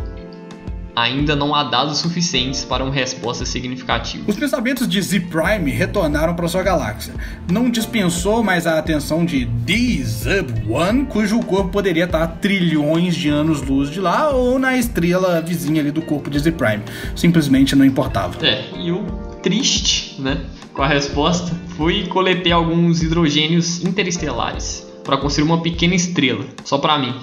[0.97, 4.25] ainda não há dados suficientes para uma resposta significativa.
[4.27, 7.15] Os pensamentos de Z-Prime retornaram para sua galáxia.
[7.53, 13.91] Não dispensou mais a atenção de D-Zub-1, cujo corpo poderia estar a trilhões de anos-luz
[13.91, 16.83] de lá ou na estrela vizinha ali do corpo de Z-Prime.
[17.15, 18.45] Simplesmente não importava.
[18.45, 19.05] É, e o
[19.43, 20.41] triste, né,
[20.73, 26.99] com a resposta, fui coletei alguns hidrogênios interestelares para construir uma pequena estrela, só para
[26.99, 27.15] mim.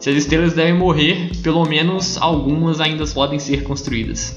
[0.00, 4.34] Se as estrelas devem morrer, pelo menos algumas ainda podem ser construídas.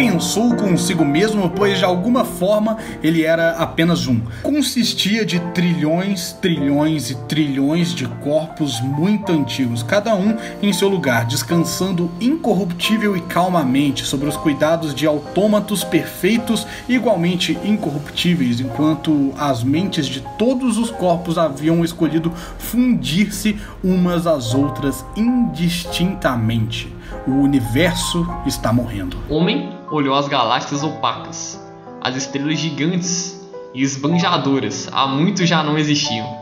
[0.00, 4.20] Pensou consigo mesmo, pois de alguma forma ele era apenas um.
[4.42, 11.26] Consistia de trilhões, trilhões e trilhões de corpos muito antigos, cada um em seu lugar,
[11.26, 20.06] descansando incorruptível e calmamente sobre os cuidados de autômatos perfeitos, igualmente incorruptíveis, enquanto as mentes
[20.06, 26.99] de todos os corpos haviam escolhido fundir-se umas às outras indistintamente.
[27.26, 29.18] O universo está morrendo.
[29.28, 31.60] Homem olhou as galáxias opacas.
[32.00, 36.39] As estrelas gigantes e esbanjadoras há muito já não existiam.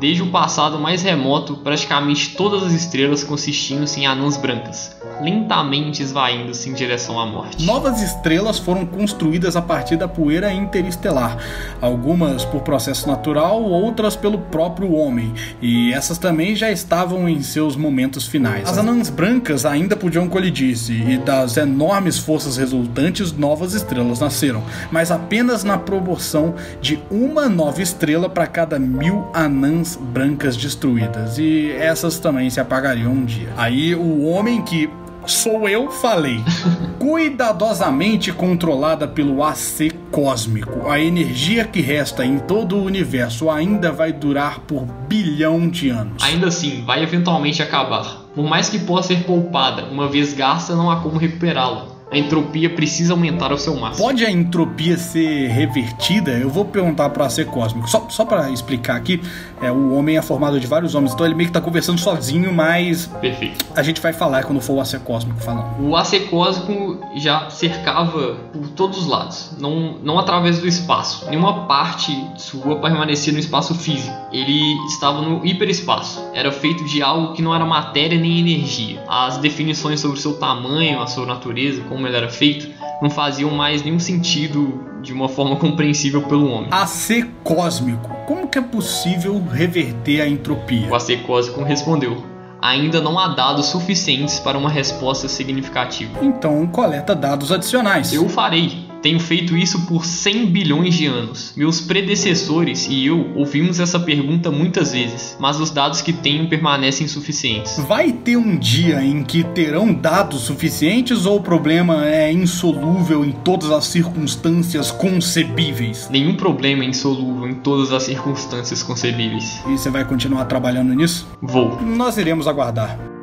[0.00, 6.70] Desde o passado mais remoto, praticamente todas as estrelas consistiam-se em anãs brancas, lentamente esvaindo-se
[6.70, 7.66] em direção à morte.
[7.66, 11.36] Novas estrelas foram construídas a partir da poeira interestelar,
[11.80, 17.74] algumas por processo natural, outras pelo próprio homem, e essas também já estavam em seus
[17.74, 18.68] momentos finais.
[18.68, 25.10] As anãs brancas ainda podiam colidir-se, e das enormes forças resultantes, novas estrelas nasceram, mas
[25.10, 32.18] apenas na proporção de uma nova estrela para cada mil anãs brancas destruídas e essas
[32.18, 33.52] também se apagariam um dia.
[33.56, 34.88] Aí o homem que
[35.26, 36.40] sou eu falei,
[36.98, 40.88] cuidadosamente controlada pelo AC cósmico.
[40.90, 46.22] A energia que resta em todo o universo ainda vai durar por bilhão de anos.
[46.22, 48.24] Ainda assim, vai eventualmente acabar.
[48.34, 52.70] Por mais que possa ser poupada, uma vez gasta, não há como recuperá-la a entropia
[52.70, 54.06] precisa aumentar ao seu máximo.
[54.06, 56.32] Pode a entropia ser revertida?
[56.32, 57.88] Eu vou perguntar para ser cósmico.
[57.88, 59.20] Só, só para explicar aqui,
[59.60, 62.52] é, o homem é formado de vários homens, então ele meio que tá conversando sozinho,
[62.52, 63.06] mas.
[63.20, 63.64] Perfeito.
[63.74, 65.80] A gente vai falar quando for o AC cósmico falando.
[65.80, 71.26] O AC cósmico já cercava por todos os lados, não, não através do espaço.
[71.28, 74.14] Nenhuma parte sua permanecia no espaço físico.
[74.32, 76.22] Ele estava no hiperespaço.
[76.32, 79.02] Era feito de algo que não era matéria nem energia.
[79.08, 82.70] As definições sobre o seu tamanho, a sua natureza, como como ele era feito,
[83.02, 86.68] não faziam mais nenhum sentido de uma forma compreensível pelo homem.
[86.70, 88.08] AC cósmico.
[88.26, 90.88] Como que é possível reverter a entropia?
[90.88, 92.24] O AC cósmico respondeu:
[92.62, 96.24] Ainda não há dados suficientes para uma resposta significativa.
[96.24, 98.12] Então coleta dados adicionais.
[98.12, 98.87] Eu farei.
[99.02, 101.52] Tenho feito isso por 100 bilhões de anos.
[101.56, 107.04] Meus predecessores e eu ouvimos essa pergunta muitas vezes, mas os dados que tenho permanecem
[107.04, 107.78] insuficientes.
[107.86, 113.32] Vai ter um dia em que terão dados suficientes ou o problema é insolúvel em
[113.32, 116.08] todas as circunstâncias concebíveis?
[116.10, 119.62] Nenhum problema é insolúvel em todas as circunstâncias concebíveis.
[119.66, 121.28] E você vai continuar trabalhando nisso?
[121.40, 121.80] Vou.
[121.82, 123.17] Nós iremos aguardar.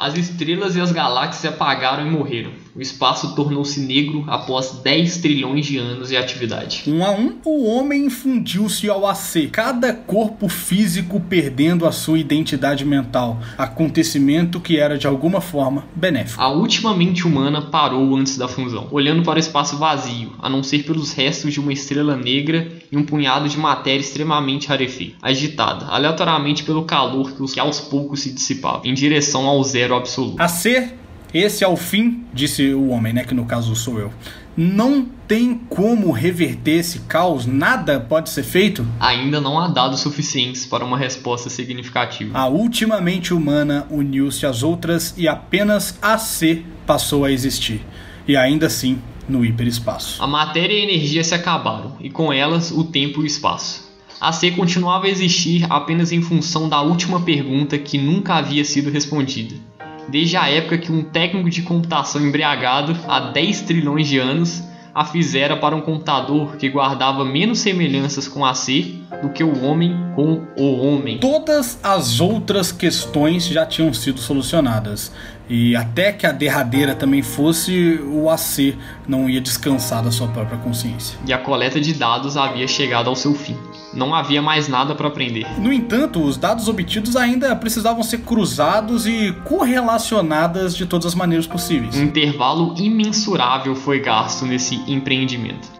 [0.00, 2.52] As estrelas e as galáxias se apagaram e morreram.
[2.80, 6.84] O espaço tornou-se negro após 10 trilhões de anos de atividade.
[6.86, 12.86] Um a um, o homem fundiu-se ao AC, cada corpo físico perdendo a sua identidade
[12.86, 16.40] mental, acontecimento que era de alguma forma benéfico.
[16.40, 20.62] A última mente humana parou antes da fusão, olhando para o espaço vazio, a não
[20.62, 25.84] ser pelos restos de uma estrela negra e um punhado de matéria extremamente rarefeita, agitada
[25.84, 30.40] aleatoriamente pelo calor que aos poucos se dissipava, em direção ao zero absoluto.
[30.40, 30.94] A ser,
[31.32, 33.24] esse é o fim, disse o homem, né?
[33.24, 34.12] Que no caso sou eu.
[34.56, 37.46] Não tem como reverter esse caos?
[37.46, 38.84] Nada pode ser feito?
[38.98, 42.36] Ainda não há dados suficientes para uma resposta significativa.
[42.36, 47.80] A última mente humana uniu-se às outras e apenas a C passou a existir.
[48.26, 50.22] E ainda assim, no hiperespaço.
[50.22, 53.88] A matéria e a energia se acabaram, e com elas o tempo e o espaço.
[54.20, 58.90] A C continuava a existir apenas em função da última pergunta que nunca havia sido
[58.90, 59.69] respondida
[60.10, 64.62] desde a época que um técnico de computação embriagado, há 10 trilhões de anos,
[64.94, 69.64] a fizera para um computador que guardava menos semelhanças com a C do que o
[69.64, 71.18] homem com o homem.
[71.18, 75.12] Todas as outras questões já tinham sido solucionadas.
[75.48, 80.58] E até que a derradeira também fosse, o AC não ia descansar da sua própria
[80.58, 81.18] consciência.
[81.26, 83.56] E a coleta de dados havia chegado ao seu fim.
[83.92, 85.46] Não havia mais nada para aprender.
[85.58, 91.46] No entanto, os dados obtidos ainda precisavam ser cruzados e correlacionados de todas as maneiras
[91.46, 91.96] possíveis.
[91.96, 95.79] Um intervalo imensurável foi gasto nesse empreendimento.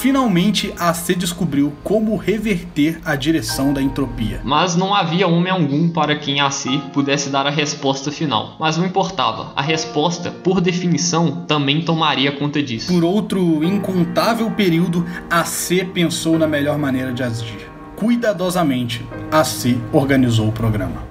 [0.00, 4.40] Finalmente a C descobriu como reverter a direção da entropia.
[4.42, 8.56] Mas não havia homem algum para quem a C pudesse dar a resposta final.
[8.58, 12.90] Mas não importava, a resposta, por definição, também tomaria conta disso.
[12.90, 17.70] Por outro incontável período, a C pensou na melhor maneira de agir.
[17.94, 21.04] Cuidadosamente, a C organizou o programa.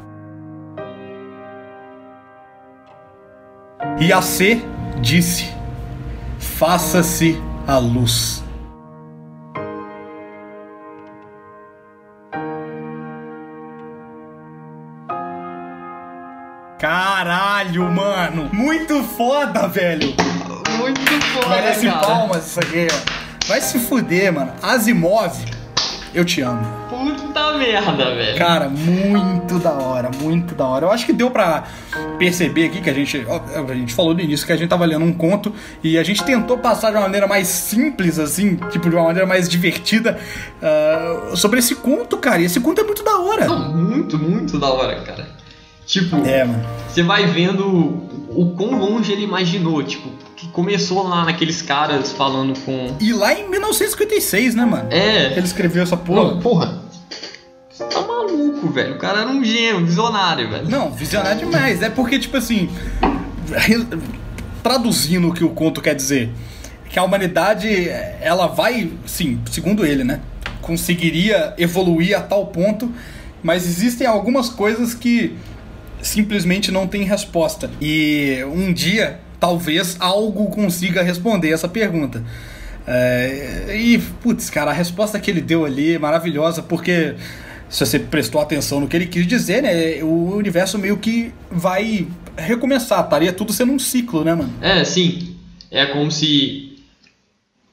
[4.00, 4.64] E a C
[5.00, 5.48] disse:
[6.40, 8.49] Faça-se a luz.
[16.80, 18.50] Caralho, mano.
[18.54, 20.14] Muito foda, velho.
[20.78, 21.02] Muito
[21.34, 22.00] foda, Merece cara.
[22.00, 23.48] palmas isso aqui, ó.
[23.50, 24.54] Vai se fuder, mano.
[24.62, 25.34] Asimov,
[26.14, 26.66] eu te amo.
[26.90, 28.38] Puta merda, velho.
[28.38, 30.86] Cara, muito da hora, muito da hora.
[30.86, 31.66] Eu acho que deu pra
[32.18, 33.26] perceber aqui que a gente.
[33.28, 35.54] ó, A gente falou no início que a gente tava lendo um conto
[35.84, 39.28] e a gente tentou passar de uma maneira mais simples, assim, tipo, de uma maneira
[39.28, 40.18] mais divertida
[40.64, 42.42] ah, sobre esse conto, cara.
[42.42, 43.46] E esse conto é muito da hora.
[43.48, 45.39] Não, muito, muito da hora, cara.
[45.90, 46.64] Tipo, É, mano.
[46.88, 47.66] você vai vendo
[48.30, 52.96] o quão longe ele imaginou, tipo, que começou lá naqueles caras falando com.
[53.02, 54.88] E lá em 1956, né, mano?
[54.92, 55.32] É.
[55.36, 56.36] Ele escreveu essa porra.
[56.36, 56.84] Não, porra.
[57.72, 58.96] Você tá maluco, velho.
[58.96, 60.70] O cara era um gênio, um visionário, velho.
[60.70, 61.82] Não, visionário demais.
[61.82, 62.70] É porque, tipo assim,
[64.62, 66.30] traduzindo o que o conto quer dizer,
[66.88, 67.68] que a humanidade,
[68.22, 70.20] ela vai, sim, segundo ele, né?
[70.62, 72.92] Conseguiria evoluir a tal ponto,
[73.42, 75.36] mas existem algumas coisas que
[76.02, 77.70] simplesmente não têm resposta.
[77.82, 82.24] E um dia, talvez algo consiga responder essa pergunta.
[82.88, 87.16] É, e, putz, cara, a resposta que ele deu ali é maravilhosa, porque
[87.70, 90.04] se você prestou atenção no que ele quis dizer, né?
[90.04, 94.52] O universo meio que vai recomeçar, estaria tudo sendo um ciclo, né, mano?
[94.60, 95.36] É, sim.
[95.70, 96.78] É como se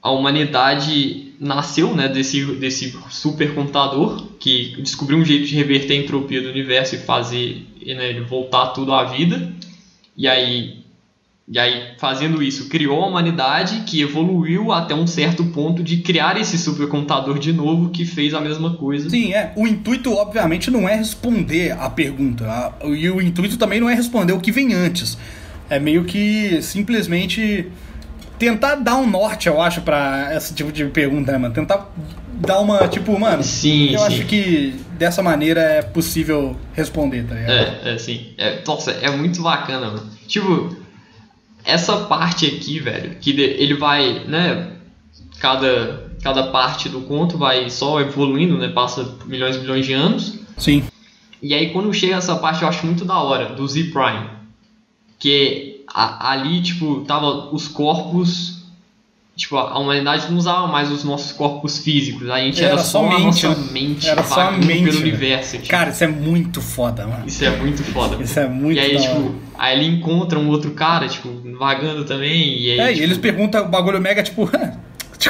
[0.01, 6.41] a humanidade nasceu, né, desse, desse supercomputador que descobriu um jeito de reverter a entropia
[6.41, 9.53] do universo e fazer né, voltar tudo à vida.
[10.15, 10.83] E aí,
[11.47, 16.37] e aí, fazendo isso, criou a humanidade que evoluiu até um certo ponto de criar
[16.37, 19.09] esse supercomputador de novo que fez a mesma coisa.
[19.09, 19.53] Sim, é.
[19.55, 22.73] O intuito, obviamente, não é responder a pergunta.
[22.83, 25.17] E o intuito também não é responder o que vem antes.
[25.69, 27.67] É meio que simplesmente
[28.37, 31.53] tentar dar um norte, eu acho, pra esse tipo de pergunta, né, mano?
[31.53, 31.89] Tentar
[32.33, 34.05] dar uma, tipo, mano, Sim, eu sim.
[34.05, 37.51] acho que dessa maneira é possível responder, tá ligado?
[37.51, 38.33] É, é sim.
[38.37, 40.09] É, nossa, é muito bacana, mano.
[40.27, 40.75] Tipo,
[41.65, 44.71] essa parte aqui, velho, que ele vai, né?
[45.39, 48.69] Cada, cada parte do conto vai só evoluindo, né?
[48.69, 50.39] Passa milhões e milhões de anos.
[50.57, 50.83] Sim.
[51.41, 54.29] E aí quando chega essa parte eu acho muito da hora, do Z Prime.
[55.19, 55.66] Que
[56.03, 58.55] a- ali, tipo, tava os corpos.
[59.35, 62.27] Tipo, a humanidade não usava mais os nossos corpos físicos.
[62.27, 63.67] A gente Era era, só só a mente, nossa né?
[63.71, 64.99] mente Era só mente, pelo velho.
[65.01, 65.57] universo.
[65.57, 65.67] Tipo.
[65.69, 67.23] Cara, isso é muito foda, mano.
[67.27, 68.23] Isso é muito foda.
[68.23, 69.31] Isso é muito e aí, tipo, hora.
[69.59, 72.59] aí ele encontra um outro cara, tipo, vagando também.
[72.59, 74.49] E aí, É, e tipo, eles perguntam o bagulho mega, tipo,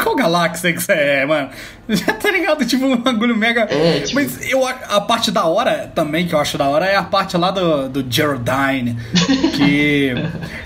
[0.07, 1.49] qual galáxia que você é, mano?
[1.89, 2.65] Já tá ligado?
[2.65, 3.61] Tipo, um bagulho mega.
[3.69, 6.95] É, tipo- Mas eu, a parte da hora também, que eu acho da hora, é
[6.95, 8.97] a parte lá do, do Geraldine.
[9.57, 10.13] Que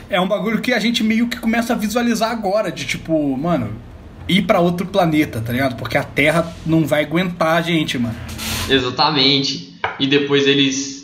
[0.10, 3.74] é um bagulho que a gente meio que começa a visualizar agora, de tipo, mano,
[4.28, 5.76] ir pra outro planeta, tá ligado?
[5.78, 8.16] Porque a Terra não vai aguentar a gente, mano.
[8.70, 9.74] Exatamente.
[10.00, 11.01] E depois eles,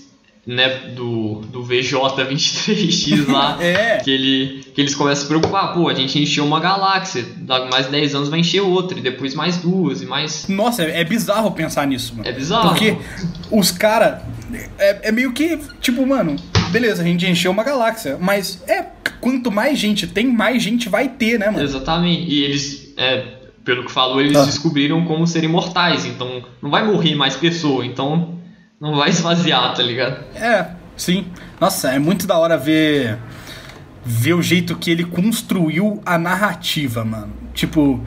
[0.47, 3.97] né, do, do VJ23X lá, É.
[3.97, 7.69] que, ele, que eles começam a se preocupar, pô, a gente encheu uma galáxia, daqui
[7.69, 10.47] mais 10 anos vai encher outra, e depois mais duas, e mais.
[10.47, 12.27] Nossa, é, é bizarro pensar nisso, mano.
[12.27, 12.69] É bizarro.
[12.69, 12.95] Porque
[13.51, 14.21] os caras.
[14.79, 16.37] É, é meio que, tipo, mano,
[16.71, 18.85] beleza, a gente encheu uma galáxia, mas é.
[19.19, 21.63] Quanto mais gente tem, mais gente vai ter, né, mano?
[21.63, 22.31] Exatamente.
[22.31, 23.25] E eles, é,
[23.65, 24.45] pelo que falou, eles Ah.
[24.45, 28.36] descobriram como ser imortais, então não vai morrer mais pessoa, então
[28.79, 30.17] não vai esvaziar, tá ligado?
[30.35, 31.27] É, sim.
[31.59, 33.17] Nossa, é muito da hora ver.
[34.09, 37.33] Ver o jeito que ele construiu a narrativa, mano.
[37.53, 37.99] Tipo,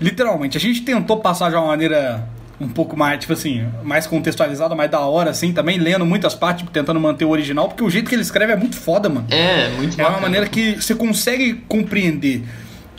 [0.00, 2.28] literalmente, a gente tentou passar de uma maneira
[2.60, 6.64] um pouco mais, tipo assim, mais contextualizada, mais da hora, assim, também, lendo muitas partes,
[6.70, 9.26] tentando manter o original, porque o jeito que ele escreve é muito foda, mano.
[9.30, 10.20] É, muito É uma bacana.
[10.20, 12.44] maneira que você consegue compreender.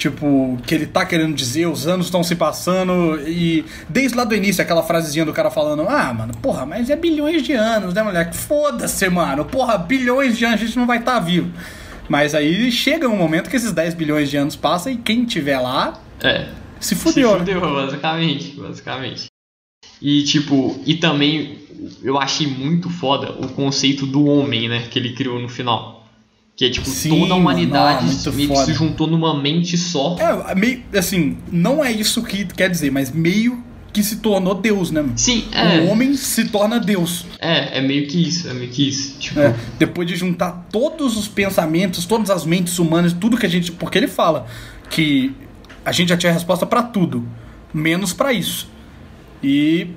[0.02, 4.24] Tipo, o que ele tá querendo dizer, os anos estão se passando e desde lá
[4.24, 7.94] do início, aquela frasezinha do cara falando: Ah, mano, porra, mas é bilhões de anos,
[7.94, 8.36] né, moleque?
[8.36, 11.52] Foda-se, mano, porra, bilhões de anos a gente não vai estar vivo.
[12.10, 15.60] Mas aí chega um momento que esses 10 bilhões de anos passam e quem tiver
[15.60, 16.48] lá É.
[16.80, 17.40] se fudeu, Se né?
[17.40, 19.26] fudeu, basicamente, basicamente.
[20.02, 21.60] E tipo, e também
[22.04, 26.01] eu achei muito foda o conceito do homem, né, que ele criou no final.
[26.62, 30.16] Que é tipo, Sim, toda a humanidade muito meio que se juntou numa mente só.
[30.20, 34.92] É, meio, assim, não é isso que quer dizer, mas meio que se tornou Deus,
[34.92, 35.04] né?
[35.16, 35.92] Sim, O é.
[35.92, 37.26] homem se torna Deus.
[37.40, 39.18] É, é meio que isso, é meio que isso.
[39.18, 43.50] Tipo, É, depois de juntar todos os pensamentos, todas as mentes humanas, tudo que a
[43.50, 43.72] gente.
[43.72, 44.46] Porque ele fala
[44.88, 45.34] que
[45.84, 47.28] a gente já tinha resposta pra tudo,
[47.74, 48.70] menos pra isso.
[49.44, 49.88] E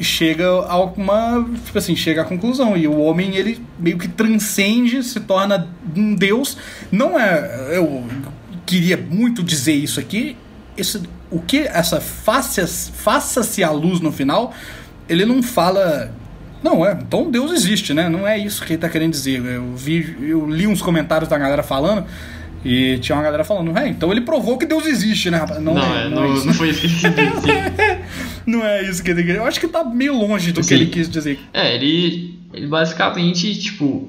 [0.00, 1.48] chega a uma.
[1.64, 2.76] Tipo assim, chega à conclusão.
[2.76, 6.56] E o homem, ele meio que transcende, se torna um deus.
[6.90, 7.76] Não é.
[7.76, 8.04] Eu
[8.66, 10.36] queria muito dizer isso aqui.
[10.76, 14.52] Esse, o que essa faça-se faça a luz no final,
[15.08, 16.12] ele não fala.
[16.62, 16.92] Não, é.
[16.92, 18.08] Então Deus existe, né?
[18.08, 19.44] Não é isso que ele tá querendo dizer.
[19.44, 22.06] Eu vi, eu li uns comentários da galera falando.
[22.64, 25.60] E tinha uma galera falando, é, então ele provou que Deus existe, né, rapaz?
[25.60, 26.46] não, é, não, isso.
[26.46, 28.02] não foi isso que ele quis dizer.
[28.44, 29.40] Não é isso que ele queria.
[29.40, 30.74] Eu acho que tá meio longe do que Sim.
[30.74, 31.38] ele quis dizer.
[31.52, 34.08] É, ele, ele basicamente, tipo,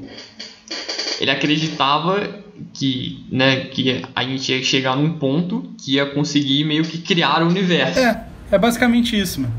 [1.19, 2.43] ele acreditava
[2.73, 7.43] que, né, que a gente ia chegar num ponto que ia conseguir meio que criar
[7.43, 7.99] o universo.
[7.99, 9.53] É, é basicamente isso, mano.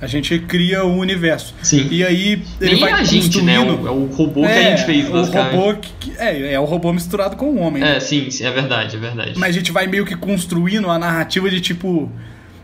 [0.00, 1.54] A gente cria o universo.
[1.62, 1.88] Sim.
[1.90, 3.56] E aí ele Nem vai a gente, né?
[3.56, 5.54] construindo- O, é o robô que a gente fez, o basicamente.
[5.56, 7.82] robô que, é, é o robô misturado com o homem.
[7.82, 7.96] né?
[7.96, 9.32] É, sim, sim, é verdade, é verdade.
[9.38, 12.10] Mas a gente vai meio que construindo a narrativa de tipo.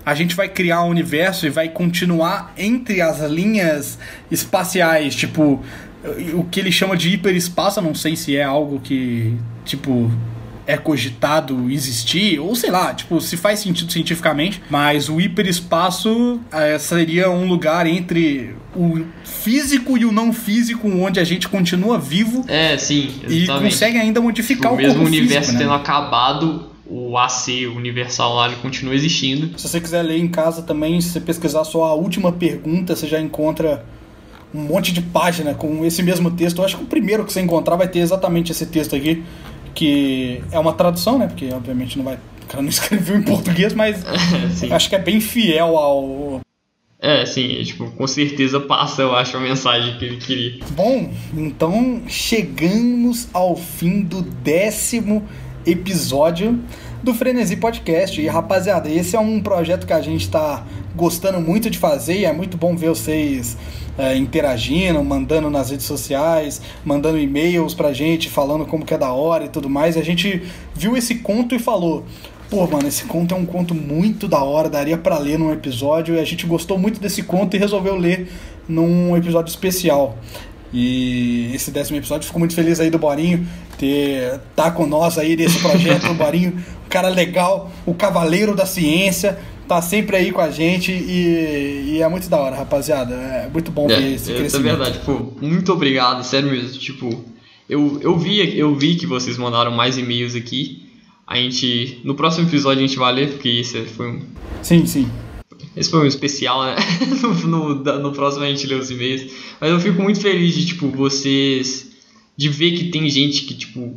[0.05, 3.99] A gente vai criar um universo e vai continuar entre as linhas
[4.31, 5.63] espaciais, tipo.
[6.35, 10.11] O que ele chama de hiperespaço, não sei se é algo que, tipo,
[10.67, 16.79] é cogitado existir, ou sei lá, tipo, se faz sentido cientificamente, mas o hiperespaço eh,
[16.79, 22.45] seria um lugar entre o físico e o não físico, onde a gente continua vivo
[22.49, 23.73] É, sim, e exatamente.
[23.73, 25.59] consegue ainda modificar o mesmo corpo o universo físico, né?
[25.59, 29.59] tendo acabado, o AC universal lá ele continua existindo.
[29.59, 33.07] Se você quiser ler em casa também, se você pesquisar só a última pergunta, você
[33.07, 33.85] já encontra
[34.55, 36.59] um monte de página com esse mesmo texto.
[36.59, 39.23] Eu acho que o primeiro que você encontrar vai ter exatamente esse texto aqui,
[39.75, 41.27] que é uma tradução, né?
[41.27, 42.15] Porque obviamente não vai.
[42.15, 44.05] O cara não escreveu em português, mas
[44.71, 46.41] acho que é bem fiel ao.
[47.01, 50.61] É, sim, tipo, com certeza passa, eu acho, a mensagem que ele queria.
[50.71, 55.27] Bom, então chegamos ao fim do décimo
[55.67, 56.63] episódio
[57.03, 58.21] do Frenesi Podcast.
[58.21, 60.65] E rapaziada, esse é um projeto que a gente está
[60.95, 63.57] gostando muito de fazer e é muito bom ver vocês
[63.99, 69.13] é, interagindo, mandando nas redes sociais, mandando e-mails pra gente, falando como que é da
[69.13, 69.97] hora e tudo mais.
[69.97, 70.43] E a gente
[70.75, 72.05] viu esse conto e falou.
[72.51, 76.17] pô, mano, esse conto é um conto muito da hora, daria para ler num episódio,
[76.17, 78.31] e a gente gostou muito desse conto e resolveu ler
[78.69, 80.17] num episódio especial.
[80.73, 83.47] E esse décimo episódio ficou muito feliz aí do Borinho
[83.83, 86.53] ter tá com nós aí nesse projeto, o Borinho,
[86.87, 89.39] um cara legal, o cavaleiro da ciência,
[89.69, 93.15] tá sempre aí com a gente e, e é muito da hora, rapaziada.
[93.15, 94.67] É muito bom É, ver esse é, crescimento.
[94.67, 96.79] é verdade, pô, muito obrigado, sério mesmo.
[96.79, 97.25] Tipo,
[97.69, 100.87] eu, eu, vi, eu vi que vocês mandaram mais e-mails aqui.
[101.27, 102.01] A gente.
[102.05, 104.21] No próximo episódio a gente vai ler, porque esse foi um.
[104.63, 105.09] Sim, sim.
[105.75, 106.77] Esse foi um especial, né?
[107.47, 109.33] no, no, no próximo a gente lê os e-mails.
[109.61, 111.91] Mas eu fico muito feliz de, tipo, vocês.
[112.37, 113.95] De ver que tem gente que, tipo.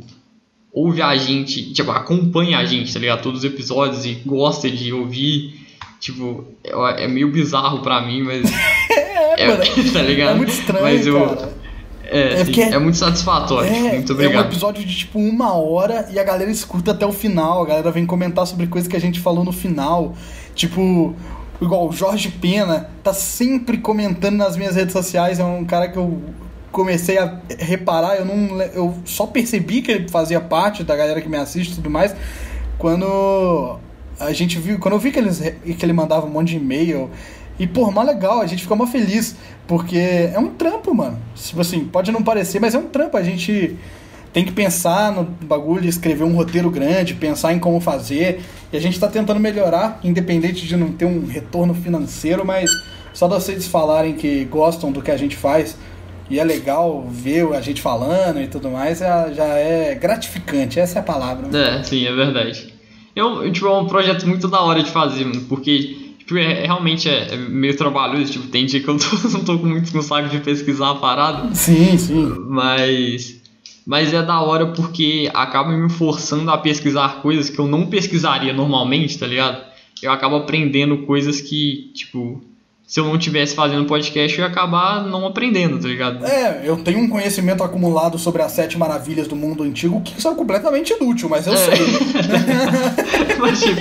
[0.78, 3.22] Ouve a gente, tipo, acompanha a gente, tá ligado?
[3.22, 5.66] Todos os episódios e gosta de ouvir.
[5.98, 8.42] Tipo, é, é meio bizarro pra mim, mas.
[9.38, 9.62] É, mano,
[9.92, 10.30] tá ligado?
[10.30, 11.52] é muito estranho, Mas eu, cara.
[12.04, 13.70] É, É porque- é muito satisfatório.
[13.70, 14.46] tipo, É, muito é um obrigado.
[14.46, 17.62] episódio de tipo uma hora e a galera escuta até o final.
[17.62, 20.14] A galera vem comentar sobre coisas que a gente falou no final.
[20.54, 21.14] Tipo,
[21.60, 25.38] igual o Jorge Pena tá sempre comentando nas minhas redes sociais.
[25.38, 26.18] É um cara que eu
[26.72, 28.16] comecei a reparar.
[28.16, 31.74] Eu não, eu só percebi que ele fazia parte da galera que me assiste e
[31.76, 32.14] tudo mais
[32.78, 33.78] quando
[34.18, 37.10] a gente viu, quando eu vi que, eles, que ele mandava um monte de e-mail.
[37.58, 39.34] E, pô, mó legal, a gente ficou mó feliz,
[39.66, 41.18] porque é um trampo, mano.
[41.34, 43.16] Tipo assim, pode não parecer, mas é um trampo.
[43.16, 43.76] A gente
[44.32, 48.42] tem que pensar no bagulho, escrever um roteiro grande, pensar em como fazer.
[48.70, 52.70] E a gente tá tentando melhorar, independente de não ter um retorno financeiro, mas
[53.14, 55.76] só de vocês falarem que gostam do que a gente faz
[56.30, 60.98] e é legal ver a gente falando e tudo mais, já já é gratificante, essa
[60.98, 61.48] é a palavra.
[61.48, 61.78] né?
[61.78, 62.74] É, sim, é verdade.
[63.14, 66.66] Eu, tipo, é um projeto muito da hora de fazer, mano, porque tipo, é, é-
[66.66, 69.90] realmente é, é meio trabalhoso, tipo, tem dia que eu tô, não tô com muito
[69.92, 72.34] com saco de pesquisar a parada, Sim, sim.
[72.48, 73.40] mas
[73.86, 78.52] mas é da hora porque acaba me forçando a pesquisar coisas que eu não pesquisaria
[78.52, 79.62] normalmente, tá ligado?
[80.02, 82.42] Eu acabo aprendendo coisas que, tipo,
[82.86, 86.24] se eu não tivesse fazendo podcast, eu ia acabar não aprendendo, tá ligado?
[86.24, 90.36] É, eu tenho um conhecimento acumulado sobre as sete maravilhas do mundo antigo que são
[90.36, 91.56] completamente inútil, mas eu É.
[91.56, 91.76] sei.
[93.38, 93.80] Mas, tipo,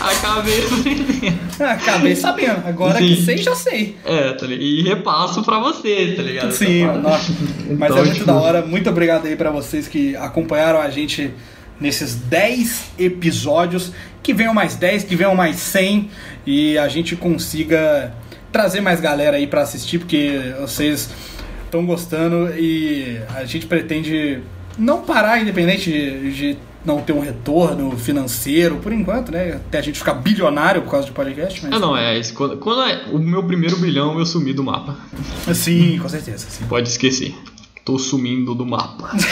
[0.00, 1.38] acabei aprendendo.
[1.60, 2.66] Acabei sabendo.
[2.66, 3.06] Agora Sim.
[3.08, 3.96] que sei, já sei.
[4.04, 4.62] É, tá ligado?
[4.62, 6.52] E repasso pra você, tá ligado?
[6.52, 7.32] Sim, nossa.
[7.78, 8.62] Mas Então, é muito tipo, da hora.
[8.64, 11.30] Muito obrigado aí pra vocês que acompanharam a gente
[11.80, 13.92] nesses 10 episódios.
[14.22, 16.10] Que venham mais 10, que venham mais 100
[16.46, 18.12] e a gente consiga
[18.56, 21.10] trazer mais galera aí pra assistir, porque vocês
[21.66, 24.40] estão gostando e a gente pretende
[24.78, 29.56] não parar, independente de, de não ter um retorno financeiro por enquanto, né?
[29.56, 31.62] Até a gente ficar bilionário por causa de podcast.
[31.62, 31.74] Mas...
[31.74, 32.32] Ah, não, é isso.
[32.32, 34.96] Quando, quando é o meu primeiro bilhão, eu sumi do mapa.
[35.52, 36.46] Sim, com certeza.
[36.48, 36.64] Sim.
[36.66, 37.34] Pode esquecer.
[37.86, 39.12] Tô sumindo do mapa.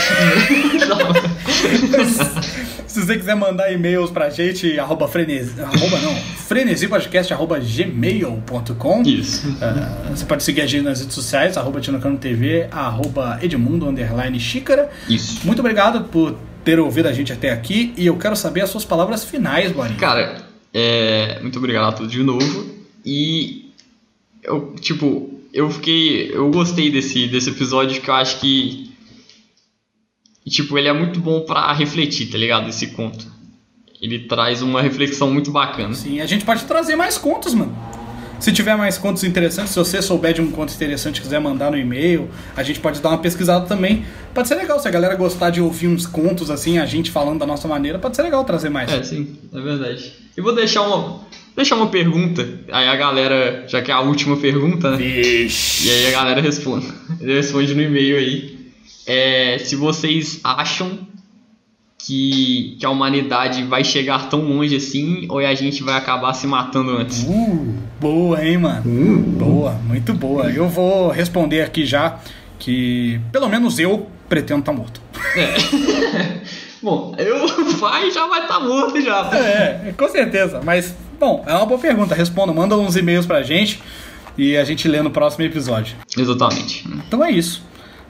[2.86, 9.02] Se você quiser mandar e-mails pra gente, arroba frenesi, arroba não, frenesipodcast, arroba gmail.com.
[9.02, 9.58] Isso.
[9.60, 14.38] Ah, você pode seguir a gente nas redes sociais, arroba Tinocano TV, arroba Edmundo, underline
[14.38, 14.88] Xícara.
[15.08, 15.44] Isso.
[15.44, 18.84] Muito obrigado por ter ouvido a gente até aqui e eu quero saber as suas
[18.84, 19.98] palavras finais, Borinho.
[19.98, 22.66] Cara, é, muito obrigado de novo.
[23.04, 23.72] E
[24.44, 26.30] eu, tipo, eu fiquei.
[26.34, 28.92] Eu gostei desse, desse episódio que eu acho que.
[30.46, 32.68] Tipo, ele é muito bom pra refletir, tá ligado?
[32.68, 33.32] Esse conto.
[34.02, 35.94] Ele traz uma reflexão muito bacana.
[35.94, 37.74] Sim, a gente pode trazer mais contos, mano.
[38.40, 41.70] Se tiver mais contos interessantes, se você souber de um conto interessante e quiser mandar
[41.70, 44.04] no e-mail, a gente pode dar uma pesquisada também.
[44.34, 47.38] Pode ser legal, se a galera gostar de ouvir uns contos assim, a gente falando
[47.38, 48.92] da nossa maneira, pode ser legal trazer mais.
[48.92, 50.12] É, sim, é verdade.
[50.36, 51.20] E vou deixar uma,
[51.56, 52.46] deixar uma pergunta.
[52.70, 54.96] Aí a galera, já que é a última pergunta, né?
[54.96, 55.88] Vixe.
[55.88, 56.86] E aí a galera responde.
[57.20, 58.54] Responde no e-mail aí.
[59.06, 60.98] É, se vocês acham
[61.98, 66.46] que, que a humanidade vai chegar tão longe assim, ou a gente vai acabar se
[66.46, 67.22] matando antes.
[67.22, 68.82] Uh, boa, hein, mano?
[69.38, 70.50] Boa, muito boa.
[70.50, 72.18] Eu vou responder aqui já
[72.58, 75.00] que, pelo menos eu, pretendo estar morto.
[76.82, 77.48] Bom, eu
[77.80, 79.24] vai já vai estar morto já.
[79.24, 79.38] tá?
[79.38, 80.60] É, com certeza.
[80.62, 82.14] Mas, bom, é uma boa pergunta.
[82.14, 83.80] Responda, manda uns e-mails pra gente
[84.36, 85.96] e a gente lê no próximo episódio.
[86.16, 86.86] Exatamente.
[87.06, 87.62] Então é isso.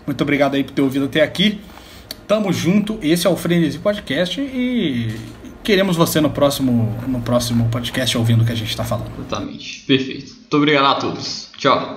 [0.06, 1.60] Muito obrigado aí por ter ouvido até aqui.
[2.26, 2.98] Tamo junto.
[3.02, 5.14] Esse é o Frenesi Podcast e
[5.62, 9.10] queremos você no próximo, no próximo podcast ouvindo o que a gente tá falando.
[9.18, 9.84] Exatamente.
[9.86, 10.34] Perfeito.
[10.34, 11.50] Muito obrigado a todos.
[11.56, 11.94] Tchau.